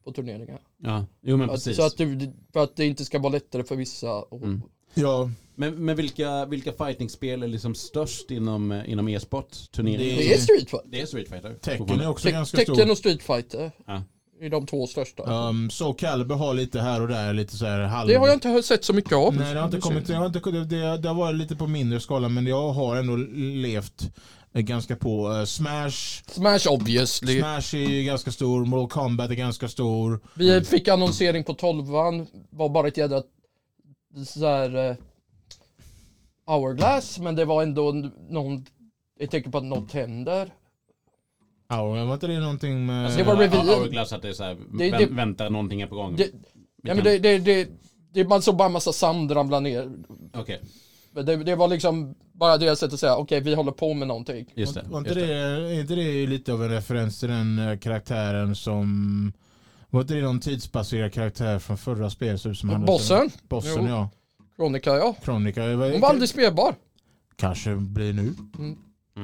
[0.04, 0.60] på turneringar.
[0.82, 1.76] Ja, jo men Att, precis.
[1.76, 4.12] så att det, för att det inte ska vara lättare för vissa.
[4.14, 4.62] Och, Mm.
[4.94, 9.48] Ja, Men, men vilka, vilka fightingspel är liksom störst inom, inom e-sport?
[9.72, 10.16] Turneringar?
[10.16, 10.88] Det är Street Fighter.
[10.90, 11.54] Det är Street Fighter.
[11.54, 12.90] Tecken är också Te- ganska Tekken stor.
[12.90, 14.02] och Street Fighter Ja.
[14.40, 15.22] är de två största.
[15.48, 18.08] Um, Soul Calibur har lite här och där, lite så här halv...
[18.08, 19.34] Det har jag inte sett så mycket av.
[19.36, 20.06] Nej, det har inte kommit.
[20.06, 22.96] Det har, inte, det, det, det har varit lite på mindre skala, men jag har
[22.96, 23.16] ändå
[23.62, 24.02] levt
[24.54, 25.32] eh, ganska på.
[25.32, 27.38] Eh, Smash, Smash obviously.
[27.40, 30.20] Smash är ju ganska stor, Mortal Kombat är ganska stor.
[30.34, 31.84] Vi fick annonsering på 12
[32.50, 33.22] var bara ett jädra
[34.26, 34.96] så här, eh,
[36.46, 37.92] hourglass men det var ändå
[38.28, 38.66] någon,
[39.20, 40.54] ett tecken på att något händer.
[41.68, 43.04] Ja, var inte det någonting med...
[43.04, 43.66] Alltså, Det var reveal.
[43.66, 46.16] Hourglass att det är så här, Det- vä- det- väntar någonting är på gång.
[46.16, 46.30] Det,
[46.82, 47.68] ja, men det, det, det,
[48.12, 49.92] det, man såg bara en massa sand ramla ner.
[50.34, 50.60] Okej,
[51.12, 54.08] Men Det, det var liksom bara deras sätt att säga okej vi håller på med
[54.08, 54.46] någonting.
[54.54, 54.82] just det.
[54.88, 58.54] Var inte just det, är inte det lite av en referens till den eh, karaktären
[58.56, 59.32] som...
[59.92, 62.40] Var inte det någon tidsbaserad karaktär från förra spelet?
[62.56, 63.88] Som hade- Bossen, Bossen Jo.
[63.88, 64.10] ja.
[64.56, 65.14] Kronika ja.
[65.24, 65.62] Kronika.
[65.70, 66.74] Hon var aldrig spelbar.
[67.36, 68.34] Kanske blir nu.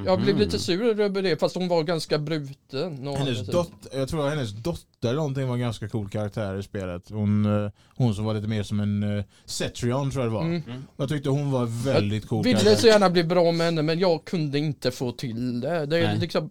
[0.07, 0.45] Jag blev Mhm.
[0.45, 3.09] lite sur över det fast hon var ganska bruten.
[3.09, 6.59] och Hennes dotter, jag tror att hennes dotter eller någonting var en ganska cool karaktär
[6.59, 7.11] i spelet.
[7.11, 10.43] Hon, eh, hon som var lite mer som en uh, Cetrion tror jag det var.
[10.45, 10.63] Mm.
[10.97, 12.89] Jag tyckte hon var väldigt cool Ville så karaktär.
[12.89, 15.87] gärna bli bra med henne men jag kunde inte få till det.
[15.87, 16.19] Det är Nej.
[16.19, 16.51] liksom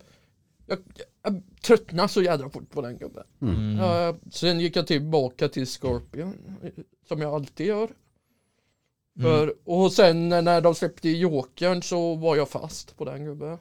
[0.66, 0.78] jag,
[1.28, 3.24] jag tröttnade så jädra fort på den gubben.
[3.42, 3.80] Mm.
[3.80, 6.34] Uh, sen gick jag tillbaka till Scorpion
[7.08, 7.90] som jag alltid gör.
[9.22, 13.58] För, och sen när de släppte Jokern så var jag fast på den gubben.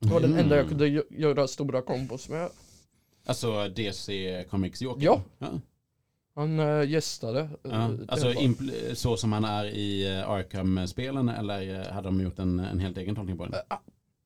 [0.00, 0.42] Det var den Mm.
[0.44, 2.48] enda jag kunde gö- göra stora kombos med.
[3.26, 5.04] Alltså DC Comics Joker?
[5.04, 5.22] Ja.
[5.38, 5.48] ja.
[6.34, 7.40] Han uh, gästade.
[7.40, 8.32] eh, Ja, alltså
[8.94, 13.14] så som han är i eh, Arkham-spelen eller hade de gjort en, en helt egen
[13.14, 13.54] tolkning på den?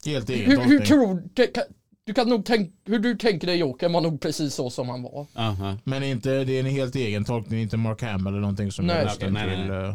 [0.06, 0.86] Helt egen hur, hur tolkning.
[0.86, 1.22] tror
[2.08, 5.02] du, kan, nog tänka, hur du tänker dig Jokern var nog precis så som han
[5.02, 5.26] var.
[5.34, 5.76] Aha.
[5.84, 8.96] Men inte, det är en helt egen tolkning, inte Mark Hamill eller någonting som Nej.
[8.96, 9.66] jag röstar nej, till.
[9.66, 9.84] nej.
[9.88, 9.94] eh,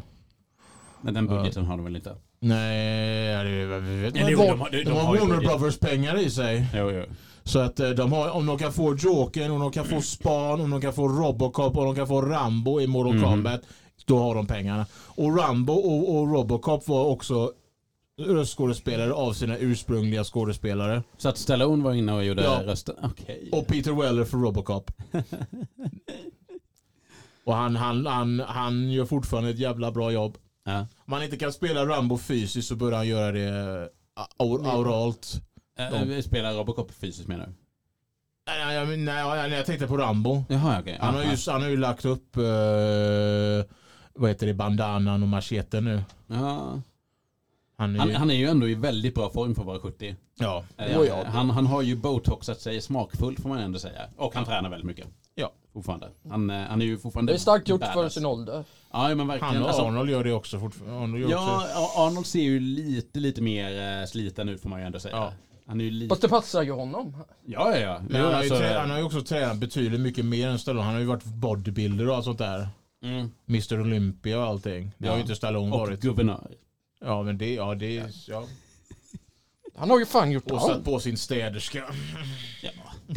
[1.02, 2.15] Men den budgeten har de väl inte?
[2.39, 4.28] Nej, ja, det, vi vet inte.
[4.30, 5.38] De, de har- de de har Warner.
[5.41, 6.65] Brothers pengar i sig.
[6.76, 7.04] Jo, jo.
[7.43, 10.62] Så att eh, de har, om de kan få Jokern, om de kan få Span,
[10.62, 13.23] om de kan få Robocop, om de kan få Rambo i Mortal Mhm.
[13.23, 13.62] Kombat.
[14.06, 14.86] Då har de pengarna.
[15.15, 17.52] Och Rambo och, och Robocop var också
[18.17, 21.04] röstskådespelare av sina ursprungliga skådespelare.
[21.17, 22.62] Så att Stallone var inne och gjorde Ja.
[22.65, 22.95] rösten?
[23.04, 23.49] Okej.
[23.52, 24.91] Och Peter Weller för Robocop.
[27.45, 30.38] och han, han, han, han gör fortfarande ett jävla bra jobb.
[30.63, 30.88] Ja.
[31.06, 35.34] Om han inte kan spela Rambo fysiskt så bör han göra det eh, aur- auralt.
[36.06, 37.54] Vi spelar Robocop fysiskt menar du?
[38.47, 40.43] Nej, jag, nej, jag, tänkte på Rambo.
[40.49, 40.97] Jaha, okej.
[41.02, 42.43] Han har, Ja, ju, han har ju lagt upp eh,
[44.13, 46.02] vad heter det, bandanan och macheten nu.
[46.28, 46.82] ja.
[47.77, 49.79] Han är Han, ju, han är ju ändå i väldigt bra form för att vara
[49.79, 50.15] 70.
[50.39, 50.63] ja.
[50.77, 51.23] Eh, ja.
[51.25, 54.01] han, han har ju botoxat sig smakfullt får man ändå säga.
[54.17, 55.07] Och han tränar väldigt mycket.
[55.36, 55.51] Ja.
[55.73, 56.09] Fortfarande.
[56.29, 58.13] Han, eh, han är ju fortfarande Det är starkt gjort för badass.
[58.13, 58.63] sin ålder.
[58.91, 59.53] Ja men verkligen.
[59.53, 61.23] Han och Alltså, Arnold gör det också fortfarande.
[61.25, 61.31] Också.
[61.38, 65.15] ja, Arnold ser ju lite, lite mer eh, sliten ut får man ju ändå säga.
[65.15, 65.33] Ja.
[65.67, 66.09] Han är ju lite...
[66.09, 67.17] Fast det passar ju honom.
[67.45, 68.01] Ja, ja, ja.
[68.09, 70.59] Men han, har ju alltså, trä, han har ju också tränat betydligt mycket mer än
[70.59, 70.86] Stallone.
[70.86, 72.67] Han har ju varit bodybuilder och allt sånt där.
[73.03, 73.31] mm.
[73.49, 74.91] Mr Olympia och allting.
[74.97, 75.17] Det har Ja.
[75.17, 76.01] ju inte Stallone Och varit.
[76.01, 76.47] guvernör.
[77.03, 78.47] Ja men det, ja det, ja.
[79.75, 80.73] Han har ju fan gjort Och allt.
[80.73, 81.83] satt på sin städerska.
[82.61, 82.71] Ja.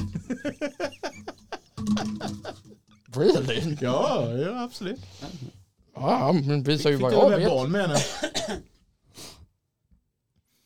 [3.17, 3.77] Really?
[3.81, 5.01] Ja, ja absolut.
[5.95, 7.49] Ja, men visar ju Fick vad jag med vet.
[7.49, 7.99] barn med henne.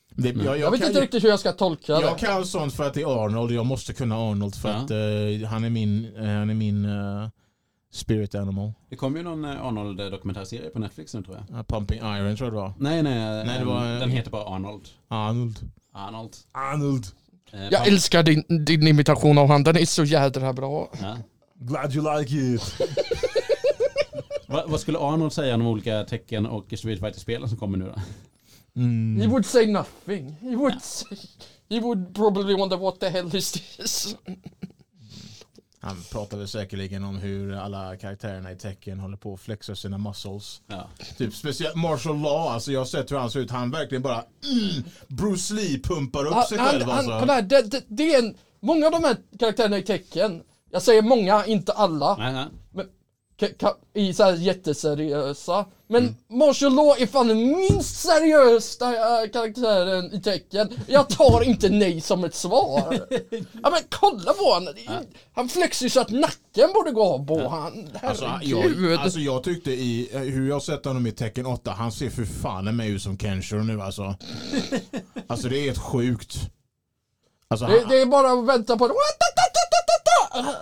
[0.09, 2.19] Det, jag, jag, Jag vet kan, inte riktigt hur jag ska tolka Jag det.
[2.19, 3.51] kan sånt för att det är Arnold.
[3.51, 4.75] Jag måste kunna Arnold för Ja.
[4.75, 7.29] att eh, han är min, eh, han är min eh,
[7.91, 8.71] spirit animal.
[8.89, 11.57] Det kom ju någon eh, Arnold-dokumentärserie på Netflix nu tror jag.
[11.57, 12.73] Uh, Pumping Iron tror jag det var.
[12.79, 13.45] Nej, nej.
[13.45, 14.87] Nej, det var- Den heter bara Arnold.
[15.07, 15.59] Arnold.
[15.93, 16.35] Arnold.
[16.51, 17.05] Arnold.
[17.53, 20.89] Eh, Jag älskar din, din imitation av han, den är så jädra bra.
[21.01, 21.17] Ja.
[21.59, 22.75] Glad you like it.
[24.47, 27.91] Va, vad skulle Arnold säga om olika tecken och Street Fighter-spelen som kommer nu då?
[27.91, 28.01] He
[28.75, 29.29] Mm.
[29.29, 30.35] would say nothing.
[30.41, 31.17] He would say,
[31.69, 34.15] he would probably wonder what the hell is this?
[35.83, 40.61] Han pratade säkerligen om hur alla karaktärerna i tecken håller på att flexa sina muscles.
[40.67, 40.89] Ja.
[41.17, 43.51] Typ speciellt martial law, alltså jag har sett hur han ser ut.
[43.51, 47.19] Han verkligen bara mm, Bruce Lee pumpar upp Han, sig han, själv han, alltså.
[47.19, 50.41] kolla här, det, det, det är en, många av de här karaktärerna i tecken,
[50.71, 52.45] jag säger många, inte alla, Nej, nej.
[52.73, 52.89] ka-
[53.93, 55.65] i så här jätteseriösa.
[55.87, 58.85] Men Martial Law är fan den minst seriösa
[59.23, 60.69] äh, karaktären i tecken.
[60.87, 63.07] Jag tar inte nej som ett svar.
[63.63, 64.67] ja men kolla på han.
[65.33, 67.89] Han flexar ju så att nacken borde gå av på han.
[68.01, 72.09] Alltså, jag, alltså jag tyckte i, hur jag sett honom i Tekken 8, han ser
[72.09, 74.15] för fan i mig ut som Kenshiro nu alltså.
[75.27, 76.37] Alltså det är helt sjukt.
[77.47, 78.93] Alltså, det, han, det är bara att vänta på det.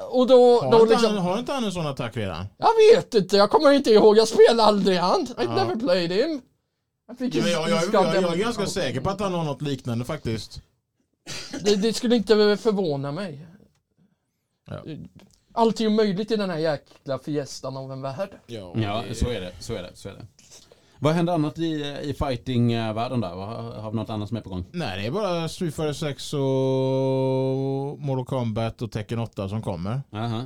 [0.09, 2.45] Och då, har, då inte liksom, han, har inte han en sån attack redan?
[2.57, 5.21] jag vet inte, jag kommer inte ihåg, jag spelade aldrig han.
[5.21, 6.41] I never played him.
[7.07, 9.61] Jag fick Ja, jag, jag, jag, jag, är ganska säker på att han har något
[9.61, 10.61] liknande faktiskt.
[11.61, 13.45] Det, det skulle inte förvåna mig.
[14.69, 14.83] Ja.
[15.53, 18.29] Allt är ju möjligt i den här jäkla fiestan av en värld.
[18.47, 19.53] Ja, så är det.
[19.59, 20.25] Så är det, så är det.
[21.01, 23.29] Vad händer annat i, i fighting-världen där?
[23.29, 24.65] Har, har vi något annat som är på gång?
[24.71, 26.39] Nej, det är bara Street Fighter 6 och
[27.99, 30.01] Mortal Kombat och Tekken 8 som kommer.
[30.13, 30.41] Aha.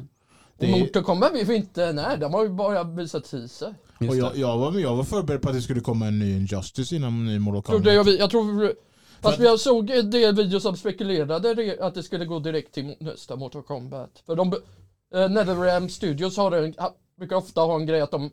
[0.58, 3.76] Det Och Mortal Kombat vet vi inte när, de har ju bara visat teaser.
[4.10, 6.92] Och jag, jag, var, jag var förberedd på att det skulle komma en ny Injustice
[6.96, 7.94] innan en ny Mortal Kombat.
[7.94, 8.74] jag, vi- jag tror,
[9.22, 13.36] fast jag såg en del videos som spekulerade att det skulle gå direkt till nästa
[13.36, 14.10] Mortal Kombat.
[14.26, 14.54] För de,
[15.16, 16.74] eh, NetherRealm Studios har en,
[17.18, 18.32] brukar ofta ha en grej att de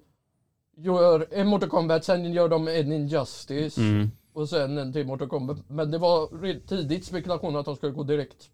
[0.85, 3.79] gör en Mortal Kombat, sen gör de en Injustice.
[3.79, 4.11] Mm.
[4.33, 5.59] och sen en till Mortal Kombat.
[5.69, 6.29] Men det var
[6.67, 8.51] tidigt spekulation att de skulle gå direkt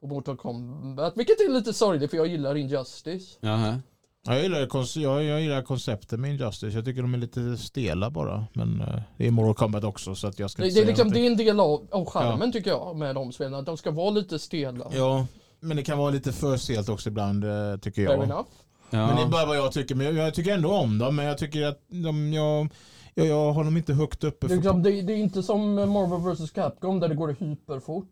[0.00, 1.12] på Mortal Kombat.
[1.16, 3.38] Vilket är lite sorgligt för jag gillar Injustice.
[3.40, 3.80] Jaha.
[4.26, 6.74] Ja, Jag gillar, jag, jag gillar konceptet med Injustice.
[6.74, 8.46] Jag tycker de är lite stela bara.
[8.52, 10.86] Men eh, det är Mortal Kombat också så att jag ska Det, inte det, är
[10.86, 11.26] liksom, det någonting.
[11.26, 13.54] är en del av, av charmen tycker jag med de spelen.
[13.54, 14.86] Att de ska vara lite stela.
[14.94, 15.26] Ja,
[15.60, 18.24] men det kan vara lite för stelt också ibland eh, tycker Fair jag.
[18.24, 18.48] enough.
[18.90, 19.06] Ja.
[19.06, 19.94] Men det är bara vad jag tycker.
[19.94, 21.16] Men jag, jag tycker ändå om dem.
[21.16, 22.68] Men jag tycker att de, jag,
[23.14, 24.46] jag, jag har dem inte högt uppe.
[24.46, 28.08] Det är, liksom, det, det är inte som Marvel vs Capcom där det går hyperfort.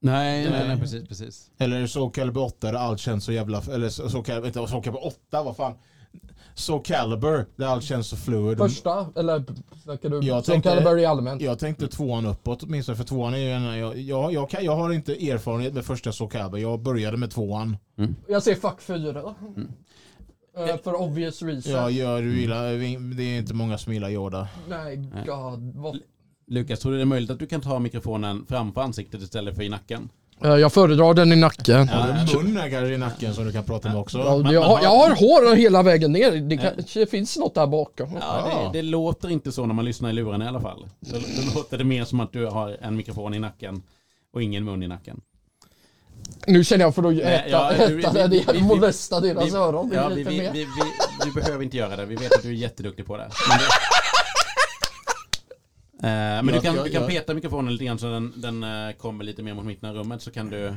[0.00, 0.80] Nej, nej, Nej.
[0.80, 1.50] precis, precis.
[1.58, 3.62] eller så Calibur 8 där allt känns så jävla...
[3.72, 5.74] Eller så, så, Calibur- inte så Calibur 8, vad fan.
[6.54, 8.58] Så Calibur där allt känns så fluid.
[8.58, 9.44] Första, eller
[9.82, 11.42] snackar du Jag tänkte- Caliber i allmänt?
[11.42, 14.76] Jag tänkte tvåan uppåt åtminstone för tvåan är ju en, jag, jag, jag, kan, jag
[14.76, 16.58] har inte erfarenhet med första så Calibur.
[16.58, 17.76] Jag började med tvåan.
[18.28, 18.96] Jag ser fuck 4.
[18.98, 19.72] Mm.
[20.56, 21.72] Eh, för obvious reason.
[21.72, 22.72] Ja, jag, du gillar,
[23.16, 24.48] det är inte många som gillar Yoda.
[24.68, 25.72] Nej, god.
[25.74, 25.98] Vad
[26.46, 29.62] Lukas, tror du det är möjligt att du kan ta mikrofonen framför ansiktet istället för
[29.62, 30.08] i nacken?
[30.44, 31.88] Eh, Jag föredrar den i nacken.
[31.92, 34.18] Ja, Har du tror- mun här kanske i nacken som du kan prata med också?
[34.18, 36.30] Ja, jag, har, jag har hår hela vägen ner.
[36.30, 38.12] Det kanske finns något där bakom.
[38.20, 38.70] Ja, Ja.
[38.72, 40.86] det, det låter inte så när man lyssnar i luren i alla fall.
[41.00, 43.82] Då, då låter det mer som att du har en mikrofon i nacken
[44.32, 45.20] och ingen mun i nacken.
[46.46, 49.44] Nu känner jag för att äta, ja, äta vi- vi- det, vi- vi- molesta deras
[49.52, 50.66] vi- öron Ja, vi, vi, vi, vi,
[51.24, 52.04] du behöver inte göra det.
[52.06, 53.30] Vi vet att du är jätteduktig på det.
[53.48, 53.64] Men, det...
[56.08, 58.32] Eh, men du Jag- kan, jag- du kan jag- peta mikrofonen lite grann så den,
[58.36, 60.76] den eh, kommer lite mer mot mitten av rummet så kan du...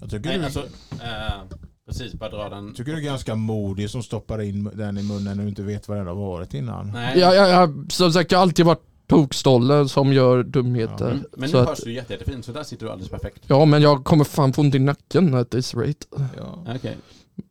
[0.00, 0.60] Jag tycker, Nej, du, alltså,
[0.92, 2.74] eh, precis, bara dra den.
[2.74, 5.98] tycker du är ganska modig som stoppar in den i munnen och inte vet vad
[5.98, 6.92] den har varit innan.
[6.92, 7.18] Nej.
[7.18, 11.10] Jag, jag, jag, som sagt, jag har alltid varit tokstolle som gör dumheter.
[11.10, 13.42] Mm, men så nu att, hörs du jätte, jättefint så där sitter du alldeles perfekt.
[13.46, 16.06] ja, men jag kommer fan få ont i nacken at this rate.
[16.36, 16.64] Ja.
[16.76, 16.96] Okej.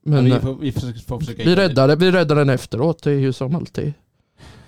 [0.05, 1.43] Men vi, eh, får, vi får, försöka...
[1.43, 3.03] vi räddar det, vi räddar den efteråt.
[3.03, 3.93] Det är ju som alltid.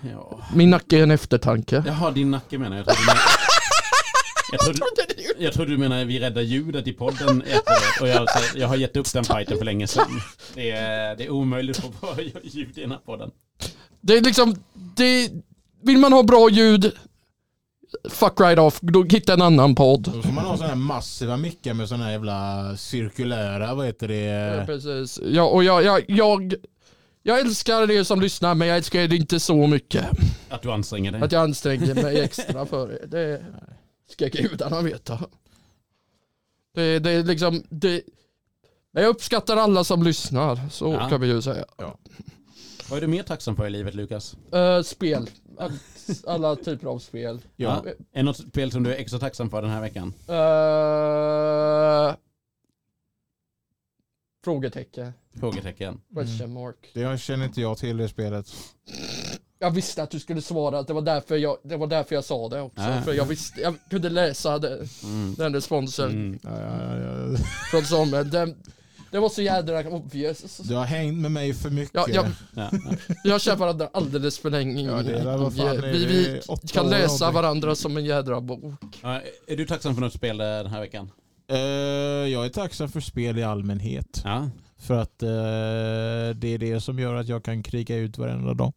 [0.02, 0.40] Ja.
[0.56, 1.84] Min nacke är en eftertanke.
[1.88, 2.86] Jaha, din nacke menar jag.
[4.52, 4.80] Jag trodde,
[5.38, 8.02] jag, trodde, du menar vi räddar ljudet i podden efteråt.
[8.02, 10.22] Och jag, jag har gett upp den fighten för länge sedan.
[10.54, 13.32] Det är, det är omöjligt att få bra ljud i den här podden.
[14.02, 15.32] Det är liksom, det,
[15.86, 16.92] vill man ha bra ljud,
[18.10, 20.02] fuck right off, då hitta en annan podd.
[20.14, 24.10] Då får man ha sådana här massiva mickar med sådana här jävla cirkulära, vad heter
[24.10, 24.66] Ja, det?
[24.66, 25.20] precis.
[25.26, 26.54] Ja, och jag, jag, jag,
[27.24, 30.06] jag älskar er som lyssnar men jag älskar er inte så mycket.
[30.50, 31.22] Att du anstränger dig.
[31.22, 33.08] Att jag anstränger mig extra för er.
[33.08, 33.46] Det
[34.12, 35.20] ska gudarna veta.
[36.76, 38.02] Det, det är liksom, det,
[38.94, 41.10] men jag uppskattar alla som lyssnar, så Ja.
[41.10, 41.66] kan vi ju säga.
[42.90, 44.36] Vad är du mer tacksam för i livet Lukas?
[44.54, 45.30] Eh, spel.
[45.60, 45.80] All-
[46.28, 47.42] Alla typer av spel.
[47.56, 47.84] Ja.
[47.86, 50.14] Är det något spel som du är extra tacksam för den här veckan?
[50.30, 52.16] Uh,
[54.46, 55.14] frågetecken.
[55.40, 56.02] Frågetecken.
[56.16, 56.92] Question mark.
[56.94, 58.48] Det känner inte jag till det spelet.
[59.60, 62.50] Jag visste att du skulle svara, det var därför jag, det var därför jag sa
[62.50, 62.82] det också.
[62.84, 63.02] Ah.
[63.02, 65.34] För jag visste, jag kunde läsa det, Mm.
[65.38, 66.40] den responsen Mm.
[66.44, 67.38] Ja, ja, ja.
[67.72, 68.30] från Samuel.
[68.30, 68.56] Den,
[69.16, 70.58] det var så jädra obvious.
[70.58, 71.94] Du har hängt med mig för mycket.
[71.94, 72.26] Ja, ja.
[72.54, 72.70] Ja,
[73.24, 74.82] Jag känner varandra alldeles för länge.
[74.82, 76.42] Ja, fan vi vi
[76.74, 79.00] kan läsa varandra som en jädra bok.
[79.02, 81.12] Ja, Är du tacksam för något spel den här veckan?
[81.48, 81.58] Eh,
[82.32, 84.22] jag är tacksam för spel i allmänhet.
[84.24, 84.50] Ja.
[84.78, 85.30] För att eh,
[86.36, 88.74] det är det som gör att jag kan kriga ut varenda dag.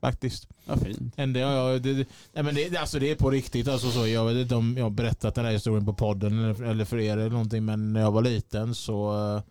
[0.00, 0.08] Ja.
[0.08, 0.48] Faktiskt.
[0.64, 1.14] Vad fint.
[1.16, 3.68] Enda jag, det, det, nej men det, alltså det är på riktigt.
[3.68, 6.62] Alltså så, jag vet inte om jag har berättat den här historien på podden eller,
[6.64, 7.64] eller för er eller någonting.
[7.64, 9.42] Men när jag var liten så eh,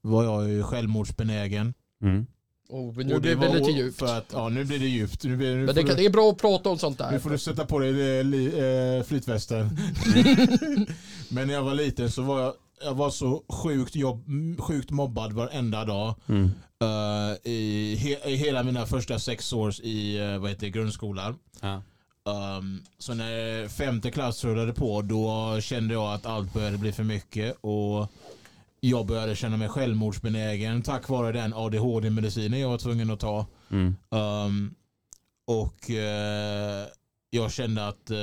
[0.00, 1.74] var jag ju självmordsbenägen.
[2.02, 2.26] Mm.
[2.70, 3.98] Och nu Och det blev det lite djupt.
[3.98, 5.24] För att, ja, nu blir det djupt.
[5.24, 7.04] Nu, blir, nu, Men det, kan, du, det är bra att prata om sånt nu
[7.10, 7.18] där.
[7.18, 9.68] får du sätta på dig eh, li, eh, flytvästen.
[11.28, 14.24] Men när jag var liten så var jag, jag var så sjukt, jobb,
[14.60, 16.14] sjukt mobbad varenda dag.
[16.28, 16.50] Mm.
[16.80, 21.38] eh, i, he, I hela mina första sex år i eh, vad heter det, grundskolan.
[21.60, 21.82] Ja.
[22.24, 27.04] Um, så när femte klass rullade på då kände jag att allt började bli för
[27.04, 28.08] mycket och
[28.80, 33.46] jag började känna mig självmordsbenägen tack vare den ADHD-medicinen jag var tvungen att ta.
[33.70, 33.96] Mm.
[34.10, 34.74] Um,
[35.46, 36.86] och eh,
[37.30, 38.16] jag kände att eh,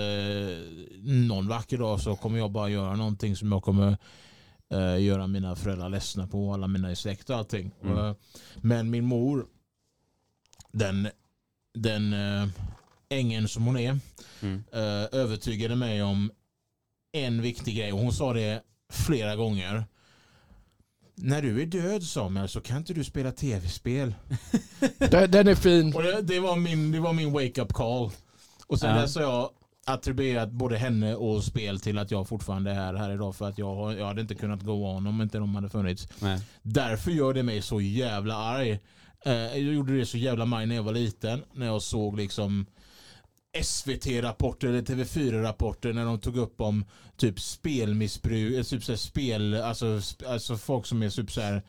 [1.04, 3.98] någon vacker dag så kommer jag bara göra någonting som jag kommer
[4.72, 7.72] eh, göra mina föräldrar ledsna på, alla mina släkt och allting.
[7.84, 7.98] Mm.
[7.98, 8.16] Eh,
[8.62, 9.46] men min mor,
[10.72, 11.10] den,
[11.74, 12.48] den eh,
[13.10, 14.00] ängeln som hon är,
[14.42, 14.64] Mm.
[14.74, 16.32] eh, övertygade mig om
[17.12, 19.86] en viktig grej och hon sa det flera gånger.
[21.16, 24.16] När du är död Samuel så kan inte du spela tv-spel.
[24.98, 25.96] Den, den är fin.
[25.96, 28.12] Och det, det var min, det var min wake-up call.
[28.68, 29.02] Och sen Ja.
[29.02, 29.50] dess har jag
[29.88, 33.76] attribuerat både henne och spel till att jag fortfarande är här idag för att jag,
[33.76, 36.08] har- jag hade inte kunnat gå on om inte de hade funnits.
[36.20, 36.40] Nej.
[36.62, 38.80] Därför gör det mig så jävla arg.
[39.26, 41.44] Eh, jag gjorde det så jävla maj när jag var liten.
[41.54, 42.66] När jag såg liksom
[43.64, 46.86] SVT-rapporter eller TV4-rapporter när de tog upp om
[47.18, 51.42] typ spelmissbruk, eh, typ så här spel, alltså, sp- alltså folk som är typ så
[51.42, 51.62] här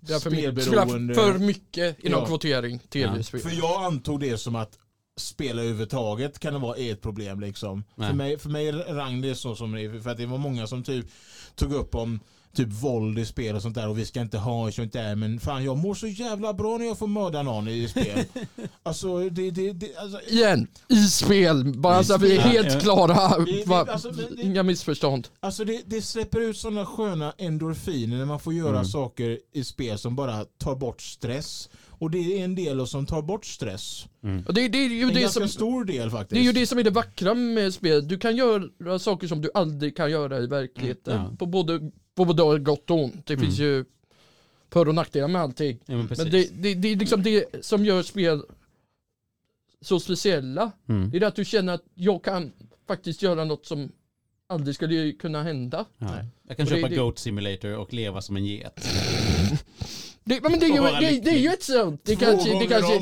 [0.00, 1.14] Det är för, mycket, spelberoende.
[1.14, 2.26] för mycket inom Ja.
[2.26, 3.40] kvotering tv-spel.
[3.40, 4.78] För jag antog det som att
[5.20, 7.84] spela överhuvudtaget kan det vara ett problem liksom.
[7.94, 8.08] Nej.
[8.08, 10.84] För mig, för mig rang det så som det för att det var många som
[10.84, 11.06] typ
[11.54, 12.20] tog upp om
[12.56, 15.14] typ våld i spel och sånt där och vi ska inte ha så inte är
[15.16, 18.24] men fan jag mår så jävla bra när jag får mörda någon i spel.
[18.82, 21.64] alltså det, det, det alltså, Igen, i spel.
[21.78, 23.38] Bara I så att vi är helt Ja, klara.
[23.44, 25.28] Vi- Va, alltså, det- Inga missförstånd.
[25.40, 28.84] Alltså det, det släpper ut sådana sköna endorfiner när man får göra Mm.
[28.84, 31.68] saker i spel som bara tar bort stress.
[31.98, 34.06] Och det är en del som tar bort stress.
[34.46, 35.48] Och det, det är ju En det ganska som...
[35.48, 36.30] stor del faktiskt.
[36.30, 38.08] Det är ju det som är det vackra med spel.
[38.08, 41.14] Du kan göra saker som du aldrig kan göra i verkligheten.
[41.16, 41.36] Mm, ja.
[41.36, 43.26] På, både, på både gott och ont.
[43.26, 43.44] Det Mm.
[43.46, 43.84] finns ju
[44.72, 45.78] för och nackdelar med allting.
[45.86, 46.08] Ja, men.
[46.18, 48.42] Men det, det, det är liksom det som gör spel
[49.80, 50.72] så speciella.
[50.88, 51.10] mm.
[51.10, 52.52] Det är det att du känner att jag kan
[52.88, 53.92] faktiskt göra något som
[54.48, 55.84] aldrig skulle kunna hända.
[55.98, 56.08] ja.
[56.48, 58.80] Jag kan Och köpa det- Goat Simulator och leva som en get.
[60.28, 62.00] Det, men det är, ju, det, det är ju ett sånt.
[62.04, 63.00] Det kanske, det, kanske,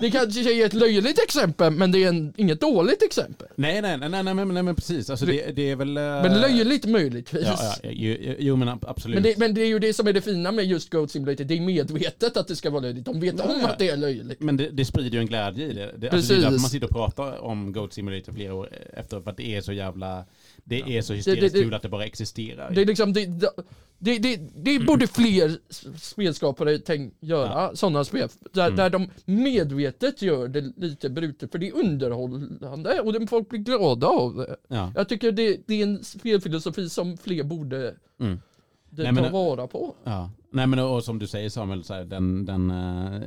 [0.00, 3.48] det kanske är ett löjligt exempel men det är en, inget dåligt exempel.
[3.56, 5.10] Nej, nej, nej, nej, nej, men, nej men precis.
[5.10, 5.96] Alltså, det, det är väl...
[5.96, 7.44] eh, Men löjligt möjligtvis.
[7.46, 9.14] Ja, ja, jo, jo, men ab- absolut.
[9.14, 11.44] Men det, men det är ju det som är det fina med just Goat Simulator.
[11.44, 13.04] Det är medvetet att det ska vara löjligt.
[13.04, 13.68] De vet om Ja.
[13.68, 14.40] att det är löjligt.
[14.40, 15.74] Men det, det sprider ju en glädje i det.
[15.74, 16.28] det, alltså det Precis.
[16.28, 19.20] därför man sitter och pratar om Goat Simulator flera år efter.
[19.20, 20.24] För att det är så jävla...
[20.64, 22.70] Det är så hysteriskt Det- det- kul att det bara existerar.
[22.74, 23.26] Det är liksom, det,
[23.98, 25.84] det, det, det borde fler s-
[26.54, 28.28] spelskapare tänk, göra, sådana spel.
[28.52, 28.76] Där, Mm.
[28.76, 33.60] där de medvetet gör det lite brutet, för det är underhållande och det- folk blir
[33.60, 34.56] glada av det.
[34.68, 34.92] ja.
[34.96, 38.40] Jag tycker det, det är en spelfilosofi som fler borde Mm.
[38.90, 39.94] det, Nej, men- ta vara på.
[40.04, 40.30] Ja.
[40.50, 42.44] Nej men och som du säger Samuel, så här, den...
[42.44, 43.20] den eh,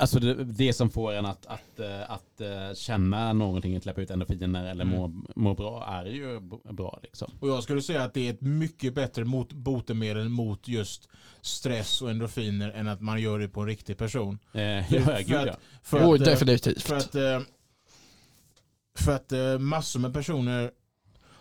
[0.00, 4.10] Alltså det, det som får en att, att, eh, att eh, känna någonting, släppa ut
[4.10, 4.96] endorfiner eller Mm.
[4.98, 6.40] må, må bra är ju
[6.72, 7.32] bra liksom.
[7.40, 11.08] Och jag skulle säga att det är ett mycket bättre mot, botemedel mot just
[11.40, 14.38] stress och endorfiner än att man gör det på en riktig person.
[14.52, 15.54] Eh, ja, För gud att- ja.
[15.82, 16.82] För Oj, att, definitivt.
[16.82, 17.14] För att,
[18.98, 20.70] för att eh, massor med personer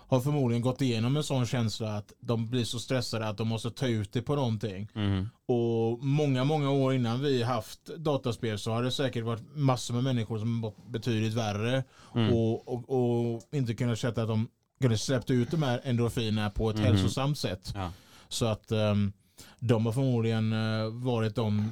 [0.10, 3.72] har förmodligen gått igenom en sån känsla att de blir så stressade att de måste
[3.72, 4.88] ta ut det på någonting.
[4.94, 5.30] Mhm.
[5.46, 10.04] Och många, många år innan vi haft dataspel så har det säkert varit massor med
[10.04, 11.84] människor som mått betydligt värre
[12.16, 12.34] Mm.
[12.34, 12.90] och, och,
[13.36, 14.48] och inte kunnat känna att de
[14.82, 16.86] kunde släppt ut de här endorfinerna på ett Mhm.
[16.86, 17.72] hälsosamt sätt.
[17.76, 17.92] Ja.
[18.30, 19.14] Så att ehm,
[19.60, 21.72] de har förmodligen eh, varit de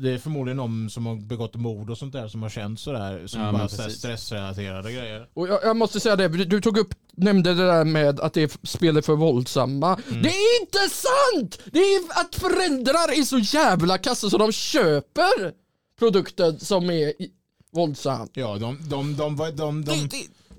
[0.00, 3.26] det är förmodligen de som har begått mord och sånt där som har känt sådär
[3.26, 5.28] som Ja, bara så stressrelaterade grejer.
[5.34, 8.42] Och jag, jag måste säga det, du tog upp, nämnde det där med att det
[8.42, 10.00] är spel är för våldsamma.
[10.08, 10.22] Mm.
[10.22, 11.58] Det är inte sant!
[11.72, 15.52] Det är att föräldrar är så jävla kassa så de köper
[15.98, 17.30] produkten som är i-
[17.72, 18.28] våldsam.
[18.32, 20.18] Ja, de, de, de, de, de, de Det,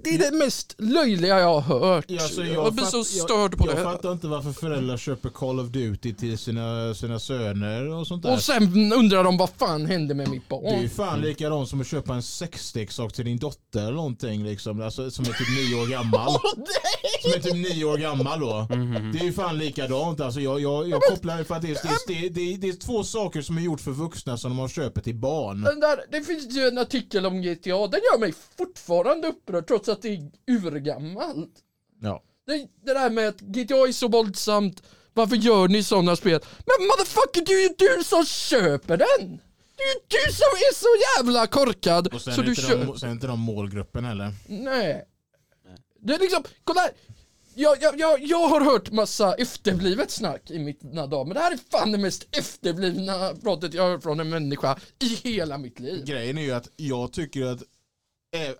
[0.10, 2.06] det, är det mest löjliga jag har hört.
[2.08, 3.82] Ja, så jag, blir fatt- så störd på jag, det.
[3.82, 8.24] Jag fattar inte varför föräldrar köper Call of Duty till sina, sina söner och sånt
[8.24, 8.34] där.
[8.34, 10.90] Och sen undrar de vad fan hände med mitt det är ju barn?
[10.90, 14.82] fan likadant som att köpa en sexleksak till din dotter eller någonting liksom.
[14.82, 16.32] Alltså, som är typ nio år gammal.
[17.22, 18.68] Som är typ nio år gammal då.
[18.76, 19.12] Mhm.
[19.12, 20.20] Det är ju fan likadant.
[20.22, 21.78] Alltså jag, jag, jag kopplar det för att det är,
[22.08, 25.16] det, det, det är två saker som är gjort för vuxna som de köper till
[25.16, 25.62] barn.
[25.62, 29.90] Den där, det finns ju en artikel om GTA, den gör mig fortfarande upprörd trots
[29.90, 31.54] att det är urgammalt.
[32.02, 32.24] Ja.
[32.46, 34.84] Det, det där med att GTA är så våldsamt,
[35.14, 36.40] Varför gör ni sådana spel?
[36.66, 39.42] Men motherfucker, det är ju du som köper den!
[39.78, 40.88] Det är ju du som är så
[41.18, 42.08] jävla korkad!
[42.14, 42.86] Och sen, så är du inte köper...
[42.86, 44.34] de, sen är inte de målgruppen heller.
[44.48, 45.06] Nej.
[46.00, 46.92] Det är liksom, kolla här.
[47.56, 51.52] Jag, jag, jag, jag har hört massa efterblivet snack i mina dagar, men det här
[51.52, 55.80] är fan det mest efterblivna brottet jag har hört från en människa i hela mitt
[55.80, 56.06] liv.
[56.06, 57.64] Grejen är ju att jag tycker att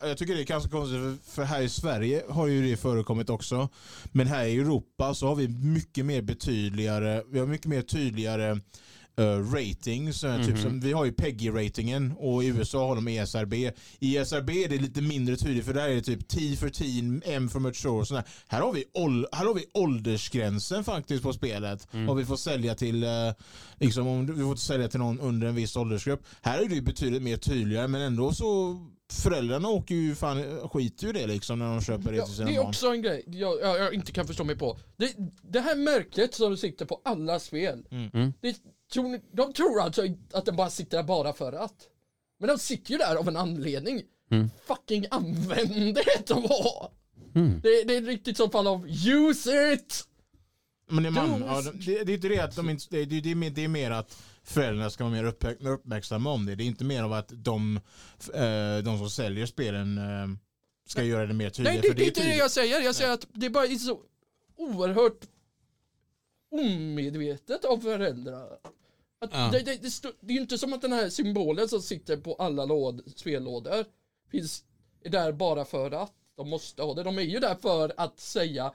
[0.02, 3.70] jag tycker det är ganska konstigt för- här i Sverige har ju det förekommit också.
[4.12, 8.60] Men här i Europa så har vi mycket mer betydligare, vi har mycket mer tydligare
[9.20, 10.24] eh, ratings.
[10.24, 13.54] eh, Typ som, vi har ju PEGI-ratingen och i USA har de ESRB.
[14.00, 17.22] I ESRB är det lite mindre tydligt för där är det typ T för teen,
[17.26, 18.24] M för mature och sådär.
[18.48, 21.88] Här har vi, ål- här har vi åldersgränsen faktiskt på spelet.
[22.08, 23.10] Vad vi får sälja till, eh,
[23.80, 26.24] liksom om vi får sälja till någon under en viss åldersgrupp.
[26.42, 28.78] Här är det ju betydligt mer tydligare men ändå så
[29.14, 32.48] föräldrarna åker ju fan, skiter ju det liksom när de köper det Ja, till sina
[32.48, 32.68] det är barn.
[32.70, 34.78] också en grej jag, jag, jag inte kan förstå mig på.
[34.98, 38.34] Det, det här märket som sitter på alla spel, Mm.
[38.42, 38.56] det,
[38.94, 40.02] tror ni, de tror alltså
[40.34, 41.76] att den bara sitter där bara för att.
[42.40, 44.02] Men de sitter ju där av en anledning.
[44.32, 44.50] Mm.
[44.66, 46.92] Fucking använd det då!
[47.36, 47.60] Mm.
[47.64, 50.04] Det, det är riktigt som fall av use it!
[50.90, 53.22] Men det, är man, ja, det, det är inte det att de inte, det, det,
[53.22, 54.18] det, är mer, det är mer att
[54.48, 56.56] föräldrarna ska vara mer uppmärk- uppmärksamma om det.
[56.56, 57.78] Det är inte mer av att de,
[58.34, 60.28] eh, de som säljer spelen eh,
[60.88, 61.74] ska göra det mer tydligt.
[61.74, 62.82] Nej, det, för det är inte det jag säger.
[62.82, 64.00] Jag säger att det bara är så
[64.58, 65.26] oerhört
[66.52, 68.58] omedvetet av föräldrar.
[69.32, 69.50] Ja.
[69.52, 72.66] det, det, det, det är inte som att den här symbolen som sitter på alla
[72.66, 73.86] låd, spellådor
[74.32, 74.64] finns,
[75.04, 77.04] är där bara för att de måste ha det.
[77.04, 78.74] De är ju där för att säga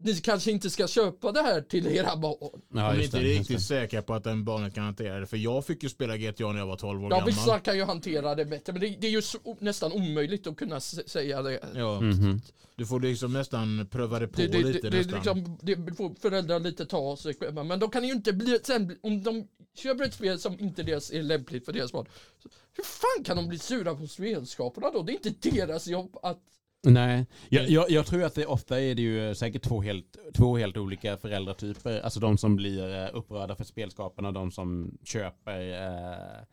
[0.00, 2.60] ni kanske inte ska köpa det här till era barn.
[2.74, 5.26] Ja, inte det, är just riktigt säkra på att den barnet kan hantera det.
[5.26, 7.26] För jag fick ju spela GTA när jag var 12 år Ja, gammal.
[7.26, 10.56] vissa kan ju hantera det bättre, men det, det är ju så, nästan omöjligt att
[10.56, 11.60] kunna säga det.
[11.74, 12.06] Ja, det.
[12.06, 12.40] Mhm.
[12.76, 16.60] du får liksom nästan pröva det på Det, det, lite det, liksom, det får föräldrar
[16.60, 20.14] lite ta sig själva, men de kan ju inte bli, sen, om de köper ett
[20.14, 22.06] spel som inte deras är lämpligt för deras barn,
[22.42, 25.02] så, hur fan kan de bli sura på spelskaparna då?
[25.02, 26.38] Det är inte deras jobb att
[26.86, 30.56] Nej, jag, jag, jag tror att det ofta är det ju säkert två helt, två
[30.56, 32.00] helt olika föräldratyper.
[32.00, 36.44] Alltså de som blir eh, upprörda för spelskaparna och de som köper eh,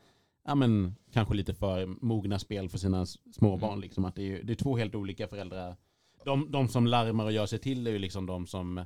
[0.45, 3.79] ja, men, kanske lite för mogna spel för sina s- små barn.
[3.81, 4.05] Liksom.
[4.05, 5.75] Att det, är, det är två helt olika föräldrar.
[6.25, 8.85] De, de som larmar och gör sig till är ju liksom de som,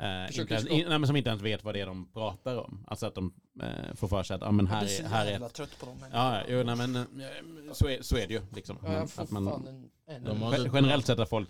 [0.00, 2.56] eh, inte, ens- in, nej, men som inte ens vet vad det är de pratar
[2.56, 2.84] om.
[2.86, 3.32] Alltså att de
[3.62, 5.96] eh, får för sig att ah, men här, är, här är ett trött på dem.
[6.12, 7.02] Ja, jo, nej, men eh,
[7.72, 8.40] så är, så är det ju.
[8.54, 8.78] Liksom.
[8.84, 11.48] Ja, jag att man, fan en, en, De har- Generellt sett att folk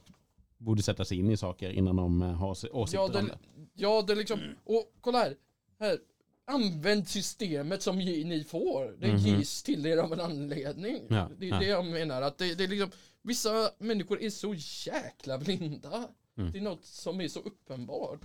[0.59, 3.21] borde sätta sig in i saker innan de eh, har ås- åsikter ja, om det,
[3.23, 3.39] det.
[3.75, 5.35] ja, det är liksom, och kolla här,
[5.81, 5.99] här.
[6.47, 8.97] Använd systemet som ni får.
[9.01, 9.17] Det Mhm.
[9.19, 11.03] ges till er av en anledning.
[11.09, 11.59] Ja, det är ja.
[11.59, 12.23] det jag menar.
[12.23, 12.91] Att det, det är liksom,
[13.23, 14.55] vissa människor är så
[14.91, 16.09] jäkla blinda.
[16.41, 16.53] Mm.
[16.53, 18.21] Det är något som är så uppenbart.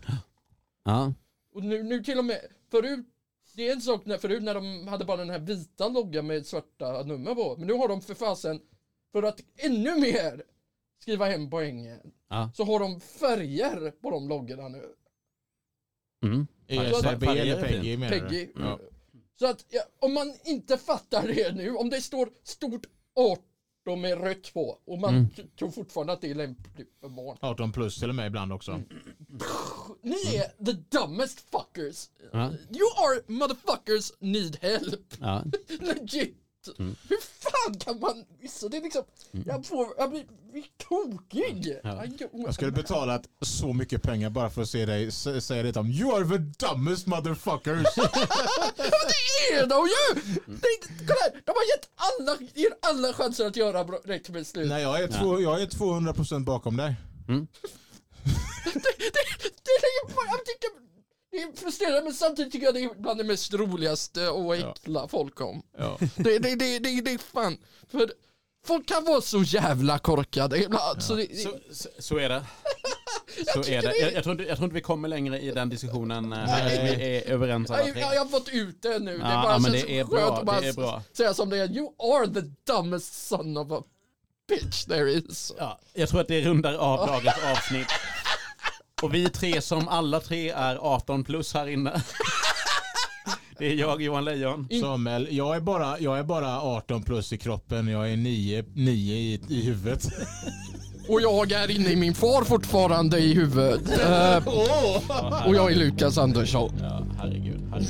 [0.84, 1.14] Ja.
[1.52, 2.40] Och nu, nu till och med,
[2.72, 3.06] förut,
[3.56, 6.46] det är en sak när, förut när de hade bara den här vita loggan med
[6.46, 7.56] svarta nummer på.
[7.58, 8.62] Men nu har de för fasen,
[9.12, 10.44] för att ännu mer
[11.00, 12.52] skriva hem poängen, Ja.
[12.56, 14.96] så har de färger på de loggorna nu.
[16.24, 16.48] Mm.
[16.68, 17.64] ESRB eller.
[17.64, 18.20] PEGI menar du?
[18.20, 18.48] Peggy.
[18.56, 18.80] Ja.
[19.40, 22.86] Så att ja, om man inte fattar det nu, om det står stort
[23.16, 23.44] 18
[23.96, 25.28] med rött på och man Mm.
[25.60, 27.38] tror fortfarande att det är lämpligt för barn.
[27.42, 28.72] 18 plus till och med ibland också.
[28.72, 28.86] Mm.
[30.02, 32.10] Ni är the dumbest fuckers.
[32.32, 32.46] Ja.
[32.52, 35.14] You are motherfuckers need help.
[35.20, 35.44] Ja.
[35.80, 36.38] Legit.
[36.80, 36.96] Mm.
[37.10, 38.70] Hur fan kan man missa?
[38.70, 39.04] Det är liksom,
[39.46, 41.80] jag får, jag blir, blir tokig.
[41.84, 42.04] Ja.
[42.34, 46.16] Jag, skulle betalat så mycket pengar bara för att se dig säga det om You
[46.16, 47.96] are the dumbest motherfuckers.
[47.96, 50.22] det är de ju!
[50.46, 50.68] Det,
[51.08, 54.68] kolla här, de har gett alla, er alla chanser att göra rätt beslut.
[54.68, 56.96] Nej, jag är, två, jag är 200% bakom dig.
[59.66, 60.85] Det är ju bara, jag tycker,
[61.38, 65.08] det är frustrerande men samtidigt tycker jag det är bland det mest roligaste och äckla
[65.08, 65.64] folk om.
[65.78, 65.98] Ja.
[66.16, 67.58] Det, det, det, det, det är fan,
[67.92, 68.12] för
[68.66, 71.04] folk kan vara så jävla korkade ibland.
[71.04, 72.44] Så det, Så, så, så är det.
[73.54, 73.88] Så tycker är det.
[73.88, 76.34] det Jag, jag, tror inte, jag tror inte vi kommer längre i den diskussionen.
[76.34, 76.46] eh.
[76.48, 76.96] Nej.
[76.98, 78.02] Vi är överens alla jag, tre.
[78.02, 79.18] jag, jag har fått ut det nu.
[79.18, 81.04] det Ja, bara ja, men det är bra, att bara det är bra.
[81.14, 81.72] säga som det är.
[81.72, 82.42] You are the
[82.74, 83.84] dumbest son of a
[84.48, 85.54] bitch there is.
[85.58, 87.88] Ja, jag tror att det rundar av dagens avsnitt.
[89.04, 92.02] Och vi tre som alla tre är 18 plus här inne.
[93.58, 94.68] Det är jag, Johan Lejon.
[94.82, 97.88] Samuel, jag är, bara, jag är bara 18 plus i kroppen.
[97.88, 100.04] Jag är 9, 9 i, i huvudet.
[101.08, 103.82] Och jag är inne i min far fortfarande i huvudet.
[104.00, 106.72] Eh, och jag är Lukas Andersson.
[106.82, 107.62] Ja, herregud.
[107.72, 107.90] herregud.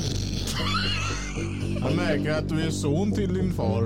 [1.82, 3.84] Jag märker att du är son till din far.